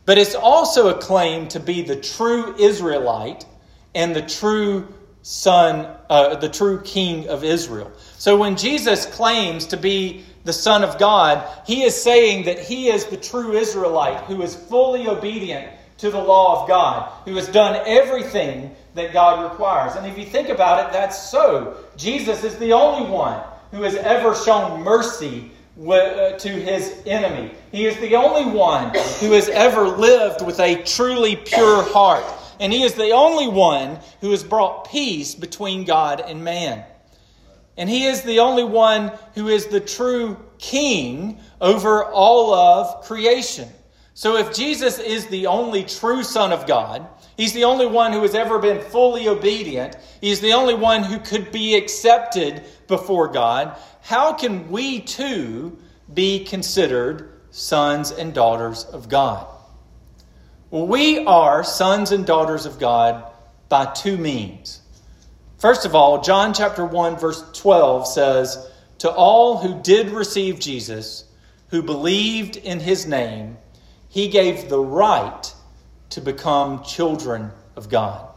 But 0.05 0.17
it's 0.17 0.35
also 0.35 0.89
a 0.89 0.99
claim 0.99 1.47
to 1.49 1.59
be 1.59 1.81
the 1.81 1.95
true 1.95 2.55
Israelite 2.57 3.45
and 3.93 4.15
the 4.15 4.21
true 4.21 4.87
Son, 5.23 5.87
uh, 6.09 6.35
the 6.35 6.49
true 6.49 6.81
King 6.81 7.27
of 7.27 7.43
Israel. 7.43 7.91
So 8.17 8.37
when 8.37 8.57
Jesus 8.57 9.05
claims 9.05 9.67
to 9.67 9.77
be 9.77 10.23
the 10.43 10.53
Son 10.53 10.83
of 10.83 10.97
God, 10.97 11.47
he 11.67 11.83
is 11.83 11.95
saying 11.95 12.45
that 12.45 12.59
he 12.59 12.87
is 12.87 13.05
the 13.05 13.17
true 13.17 13.53
Israelite 13.53 14.23
who 14.23 14.41
is 14.41 14.55
fully 14.55 15.07
obedient 15.07 15.71
to 15.99 16.09
the 16.09 16.19
law 16.19 16.63
of 16.63 16.67
God, 16.67 17.11
who 17.25 17.35
has 17.35 17.47
done 17.47 17.79
everything 17.85 18.75
that 18.95 19.13
God 19.13 19.43
requires. 19.51 19.95
And 19.95 20.07
if 20.07 20.17
you 20.17 20.25
think 20.25 20.49
about 20.49 20.87
it, 20.87 20.91
that's 20.91 21.29
so. 21.29 21.77
Jesus 21.95 22.43
is 22.43 22.57
the 22.57 22.73
only 22.73 23.07
one 23.07 23.39
who 23.69 23.83
has 23.83 23.95
ever 23.95 24.35
shown 24.35 24.81
mercy 24.81 25.51
uh, 25.79 26.31
to 26.37 26.49
his 26.49 27.01
enemy. 27.05 27.51
He 27.71 27.85
is 27.85 27.97
the 27.99 28.15
only 28.15 28.51
one 28.51 28.89
who 29.19 29.31
has 29.33 29.47
ever 29.49 29.87
lived 29.87 30.43
with 30.43 30.59
a 30.59 30.81
truly 30.83 31.35
pure 31.35 31.83
heart. 31.83 32.25
And 32.61 32.71
he 32.71 32.83
is 32.83 32.93
the 32.93 33.11
only 33.11 33.47
one 33.47 33.99
who 34.21 34.31
has 34.31 34.43
brought 34.43 34.89
peace 34.89 35.35
between 35.35 35.83
God 35.83 36.21
and 36.21 36.43
man. 36.43 36.85
And 37.75 37.89
he 37.89 38.05
is 38.05 38.21
the 38.21 38.39
only 38.39 38.63
one 38.63 39.11
who 39.33 39.47
is 39.47 39.65
the 39.65 39.79
true 39.79 40.37
king 40.59 41.39
over 41.59 42.05
all 42.05 42.53
of 42.53 43.03
creation. 43.03 43.67
So 44.13 44.37
if 44.37 44.53
Jesus 44.53 44.99
is 44.99 45.25
the 45.27 45.47
only 45.47 45.83
true 45.83 46.21
Son 46.21 46.53
of 46.53 46.67
God, 46.67 47.07
He's 47.37 47.53
the 47.53 47.63
only 47.63 47.87
one 47.87 48.13
who 48.13 48.21
has 48.21 48.35
ever 48.35 48.59
been 48.59 48.79
fully 48.79 49.27
obedient, 49.27 49.95
He's 50.19 50.41
the 50.41 50.53
only 50.53 50.75
one 50.75 51.01
who 51.01 51.17
could 51.17 51.51
be 51.51 51.75
accepted 51.75 52.63
before 52.87 53.29
God, 53.29 53.75
how 54.01 54.33
can 54.33 54.69
we 54.69 54.99
too 54.99 55.79
be 56.13 56.43
considered 56.43 57.31
sons 57.49 58.11
and 58.11 58.33
daughters 58.33 58.83
of 58.83 59.09
God? 59.09 59.47
We 60.71 61.25
are 61.25 61.63
sons 61.63 62.11
and 62.11 62.25
daughters 62.25 62.65
of 62.65 62.79
God 62.79 63.25
by 63.67 63.85
two 63.85 64.17
means. 64.17 64.79
First 65.57 65.85
of 65.85 65.93
all, 65.93 66.21
John 66.21 66.53
chapter 66.53 66.85
1 66.85 67.17
verse 67.17 67.43
12 67.53 68.07
says, 68.07 68.57
"To 68.99 69.11
all 69.11 69.57
who 69.57 69.81
did 69.81 70.11
receive 70.11 70.59
Jesus, 70.59 71.25
who 71.67 71.83
believed 71.83 72.55
in 72.55 72.79
his 72.79 73.05
name, 73.05 73.57
he 74.07 74.29
gave 74.29 74.69
the 74.69 74.79
right 74.79 75.53
to 76.11 76.21
become 76.21 76.83
children 76.83 77.51
of 77.75 77.89
God. 77.89 78.27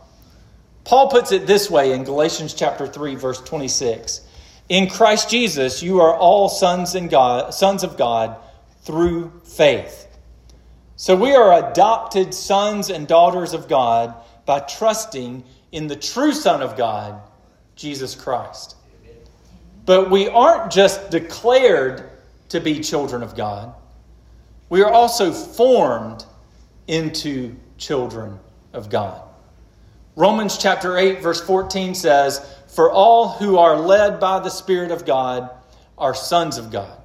Paul 0.85 1.09
puts 1.09 1.33
it 1.33 1.47
this 1.47 1.70
way 1.70 1.92
in 1.92 2.05
Galatians 2.05 2.55
chapter 2.55 2.87
3 2.87 3.14
verse 3.14 3.40
26. 3.40 4.20
In 4.68 4.88
Christ 4.88 5.29
Jesus 5.29 5.83
you 5.83 6.01
are 6.01 6.16
all 6.16 6.49
sons 6.49 6.94
and 6.94 7.11
God, 7.11 7.55
sons 7.55 7.83
of 7.83 7.97
God 7.97 8.37
through 8.83 9.33
faith. 9.44 10.07
So 10.96 11.16
we 11.16 11.35
are 11.35 11.70
adopted 11.70 12.33
sons 12.33 12.90
and 12.90 13.09
daughters 13.09 13.52
of 13.52 13.68
God 13.68 14.14
by 14.46 14.61
trusting 14.61 15.42
in 15.72 15.88
the 15.88 15.96
true 15.96 16.33
son 16.33 16.62
of 16.62 16.76
God, 16.76 17.20
Jesus 17.74 18.14
Christ. 18.14 18.76
But 19.87 20.11
we 20.11 20.28
aren't 20.28 20.70
just 20.70 21.11
declared 21.11 22.11
to 22.50 22.61
be 22.61 22.80
children 22.80 23.22
of 23.22 23.35
God. 23.37 23.74
we 24.68 24.83
are 24.83 24.90
also 24.90 25.33
formed 25.33 26.24
into 26.87 27.54
children 27.76 28.38
of 28.72 28.88
God. 28.88 29.20
Romans 30.16 30.59
chapter 30.59 30.96
8, 30.96 31.22
verse 31.22 31.40
14 31.40 31.94
says, 31.94 32.40
For 32.68 32.90
all 32.90 33.30
who 33.30 33.59
are 33.59 33.76
led 33.76 34.20
by 34.20 34.38
the 34.38 34.50
Spirit 34.50 34.90
of 34.92 35.04
God 35.04 35.50
are 35.98 36.14
sons 36.14 36.57
of 36.57 36.70
God. 36.70 36.96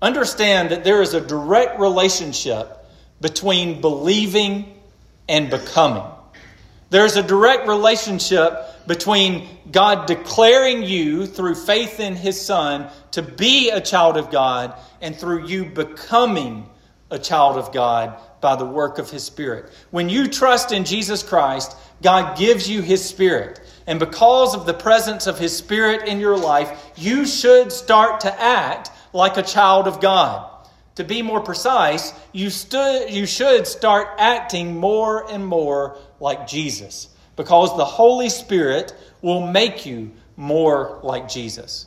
Understand 0.00 0.70
that 0.70 0.84
there 0.84 1.02
is 1.02 1.14
a 1.14 1.20
direct 1.20 1.80
relationship 1.80 2.83
between 3.20 3.80
believing 3.80 4.74
and 5.28 5.50
becoming. 5.50 6.04
There's 6.90 7.16
a 7.16 7.22
direct 7.22 7.66
relationship 7.66 8.86
between 8.86 9.48
God 9.72 10.06
declaring 10.06 10.82
you 10.82 11.26
through 11.26 11.54
faith 11.54 11.98
in 11.98 12.14
His 12.14 12.40
Son 12.40 12.88
to 13.12 13.22
be 13.22 13.70
a 13.70 13.80
child 13.80 14.16
of 14.16 14.30
God 14.30 14.78
and 15.00 15.16
through 15.16 15.46
you 15.46 15.64
becoming 15.64 16.68
a 17.10 17.18
child 17.18 17.56
of 17.56 17.72
God 17.72 18.18
by 18.40 18.56
the 18.56 18.64
work 18.64 18.98
of 18.98 19.10
His 19.10 19.24
Spirit. 19.24 19.72
When 19.90 20.08
you 20.08 20.28
trust 20.28 20.72
in 20.72 20.84
Jesus 20.84 21.22
Christ, 21.22 21.76
God 22.02 22.36
gives 22.36 22.68
you 22.68 22.82
His 22.82 23.04
Spirit. 23.04 23.60
And 23.86 23.98
because 23.98 24.54
of 24.54 24.66
the 24.66 24.74
presence 24.74 25.26
of 25.26 25.38
His 25.38 25.56
Spirit 25.56 26.06
in 26.06 26.20
your 26.20 26.36
life, 26.36 26.92
you 26.96 27.26
should 27.26 27.72
start 27.72 28.20
to 28.20 28.40
act 28.40 28.90
like 29.12 29.36
a 29.36 29.42
child 29.42 29.88
of 29.88 30.00
God. 30.00 30.50
To 30.96 31.04
be 31.04 31.22
more 31.22 31.40
precise, 31.40 32.12
you, 32.32 32.50
stu- 32.50 33.06
you 33.08 33.26
should 33.26 33.66
start 33.66 34.08
acting 34.18 34.76
more 34.78 35.30
and 35.30 35.44
more 35.44 35.98
like 36.20 36.46
Jesus 36.46 37.08
because 37.36 37.76
the 37.76 37.84
Holy 37.84 38.28
Spirit 38.28 38.94
will 39.20 39.44
make 39.46 39.86
you 39.86 40.12
more 40.36 41.00
like 41.02 41.28
Jesus. 41.28 41.86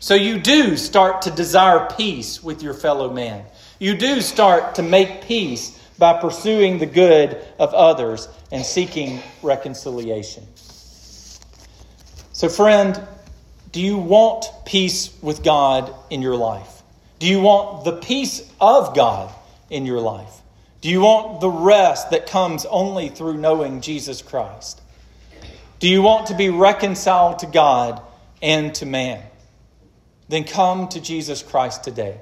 So 0.00 0.14
you 0.14 0.40
do 0.40 0.76
start 0.76 1.22
to 1.22 1.30
desire 1.30 1.88
peace 1.96 2.42
with 2.42 2.62
your 2.62 2.74
fellow 2.74 3.12
man. 3.12 3.44
You 3.78 3.96
do 3.96 4.20
start 4.20 4.74
to 4.76 4.82
make 4.82 5.22
peace 5.22 5.78
by 5.98 6.20
pursuing 6.20 6.78
the 6.78 6.86
good 6.86 7.40
of 7.60 7.72
others 7.74 8.28
and 8.50 8.64
seeking 8.64 9.20
reconciliation. 9.42 10.44
So, 12.32 12.48
friend, 12.48 13.00
do 13.70 13.80
you 13.80 13.98
want 13.98 14.46
peace 14.64 15.16
with 15.22 15.44
God 15.44 15.94
in 16.10 16.22
your 16.22 16.34
life? 16.34 16.81
Do 17.22 17.28
you 17.28 17.38
want 17.38 17.84
the 17.84 17.92
peace 17.92 18.52
of 18.60 18.96
God 18.96 19.32
in 19.70 19.86
your 19.86 20.00
life? 20.00 20.40
Do 20.80 20.88
you 20.88 21.02
want 21.02 21.40
the 21.40 21.48
rest 21.48 22.10
that 22.10 22.26
comes 22.26 22.66
only 22.66 23.10
through 23.10 23.36
knowing 23.36 23.80
Jesus 23.80 24.22
Christ? 24.22 24.80
Do 25.78 25.88
you 25.88 26.02
want 26.02 26.26
to 26.26 26.34
be 26.34 26.50
reconciled 26.50 27.38
to 27.38 27.46
God 27.46 28.02
and 28.42 28.74
to 28.74 28.86
man? 28.86 29.22
Then 30.28 30.42
come 30.42 30.88
to 30.88 31.00
Jesus 31.00 31.44
Christ 31.44 31.84
today. 31.84 32.20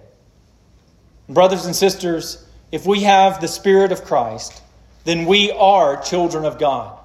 Brothers 1.31 1.65
and 1.65 1.75
sisters, 1.75 2.47
if 2.71 2.85
we 2.85 3.05
have 3.05 3.41
the 3.41 3.49
Spirit 3.49 3.93
of 3.93 4.05
Christ, 4.05 4.63
then 5.05 5.25
we 5.25 5.51
are 5.51 6.03
children 6.03 6.45
of 6.45 6.59
God. 6.59 6.99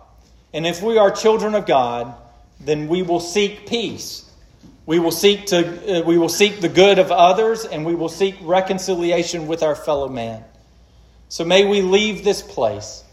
And 0.54 0.68
if 0.68 0.82
we 0.82 0.98
are 0.98 1.12
children 1.12 1.56
of 1.56 1.66
God, 1.66 2.14
then 2.60 2.90
we 2.90 3.04
will 3.04 3.22
seek 3.22 3.70
peace. 3.70 4.30
We 4.86 5.00
will 5.00 5.12
seek 5.12 5.48
to 5.48 6.00
uh, 6.00 6.02
we 6.04 6.18
will 6.18 6.30
seek 6.30 6.62
the 6.62 6.70
good 6.70 7.00
of 7.00 7.12
others 7.12 7.66
and 7.66 7.86
we 7.86 7.96
will 7.96 8.10
seek 8.10 8.36
reconciliation 8.42 9.48
with 9.48 9.64
our 9.64 9.76
fellow 9.76 10.08
man. 10.08 10.44
So 11.30 11.44
may 11.44 11.66
we 11.66 11.82
leave 11.82 12.24
this 12.24 12.42
place 12.42 13.04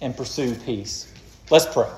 and 0.00 0.16
pursue 0.16 0.54
peace. 0.54 1.12
Let's 1.50 1.66
pray. 1.66 1.88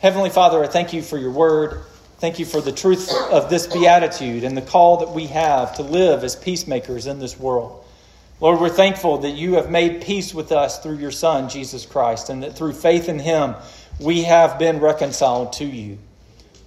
Heavenly 0.00 0.30
Father, 0.30 0.62
I 0.62 0.68
thank 0.68 0.92
you 0.92 1.02
for 1.02 1.18
your 1.18 1.32
word. 1.32 1.82
Thank 2.18 2.38
you 2.38 2.44
for 2.44 2.60
the 2.60 2.72
truth 2.72 3.12
of 3.30 3.50
this 3.50 3.66
beatitude 3.66 4.44
and 4.44 4.56
the 4.56 4.62
call 4.62 4.98
that 4.98 5.10
we 5.10 5.26
have 5.26 5.76
to 5.76 5.82
live 5.82 6.22
as 6.24 6.36
peacemakers 6.36 7.06
in 7.06 7.18
this 7.18 7.38
world. 7.38 7.84
Lord, 8.40 8.60
we're 8.60 8.68
thankful 8.68 9.18
that 9.18 9.30
you 9.30 9.54
have 9.54 9.68
made 9.68 10.02
peace 10.02 10.32
with 10.32 10.52
us 10.52 10.80
through 10.80 10.98
your 10.98 11.10
Son, 11.10 11.48
Jesus 11.48 11.84
Christ, 11.84 12.28
and 12.28 12.44
that 12.44 12.56
through 12.56 12.72
faith 12.74 13.08
in 13.08 13.18
him, 13.18 13.56
we 14.00 14.22
have 14.22 14.60
been 14.60 14.78
reconciled 14.78 15.54
to 15.54 15.64
you. 15.64 15.98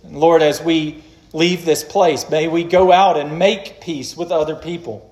And 0.04 0.18
Lord, 0.18 0.42
as 0.42 0.62
we 0.62 1.02
leave 1.34 1.66
this 1.66 1.84
place, 1.84 2.30
may 2.30 2.48
we 2.48 2.64
go 2.64 2.92
out 2.92 3.18
and 3.18 3.40
make 3.40 3.82
peace 3.82 4.16
with 4.16 4.32
other 4.32 4.56
people. 4.56 5.08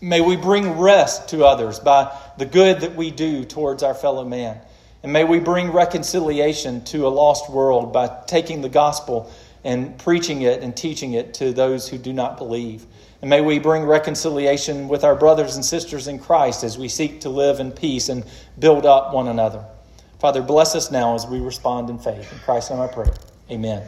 May 0.00 0.20
we 0.20 0.36
bring 0.36 0.78
rest 0.78 1.30
to 1.30 1.44
others 1.44 1.80
by 1.80 2.14
the 2.38 2.46
good 2.46 2.80
that 2.80 2.94
we 2.94 3.10
do 3.10 3.44
towards 3.44 3.82
our 3.82 3.94
fellow 3.94 4.24
man. 4.24 4.60
And 5.02 5.12
may 5.12 5.24
we 5.24 5.38
bring 5.38 5.70
reconciliation 5.70 6.84
to 6.86 7.06
a 7.06 7.08
lost 7.08 7.50
world 7.50 7.92
by 7.92 8.10
taking 8.26 8.62
the 8.62 8.68
gospel 8.68 9.30
and 9.62 9.98
preaching 9.98 10.42
it 10.42 10.62
and 10.62 10.76
teaching 10.76 11.14
it 11.14 11.34
to 11.34 11.52
those 11.52 11.88
who 11.88 11.98
do 11.98 12.12
not 12.12 12.36
believe. 12.36 12.84
And 13.20 13.30
may 13.30 13.40
we 13.40 13.58
bring 13.58 13.84
reconciliation 13.84 14.88
with 14.88 15.04
our 15.04 15.14
brothers 15.14 15.56
and 15.56 15.64
sisters 15.64 16.08
in 16.08 16.18
Christ 16.18 16.64
as 16.64 16.76
we 16.76 16.88
seek 16.88 17.22
to 17.22 17.30
live 17.30 17.60
in 17.60 17.72
peace 17.72 18.10
and 18.10 18.24
build 18.58 18.84
up 18.84 19.14
one 19.14 19.28
another. 19.28 19.64
Father, 20.18 20.42
bless 20.42 20.74
us 20.74 20.90
now 20.90 21.14
as 21.14 21.26
we 21.26 21.40
respond 21.40 21.88
in 21.88 21.98
faith. 21.98 22.30
In 22.32 22.38
Christ's 22.40 22.70
name 22.70 22.80
I 22.80 22.86
pray. 22.86 23.08
Amen. 23.50 23.86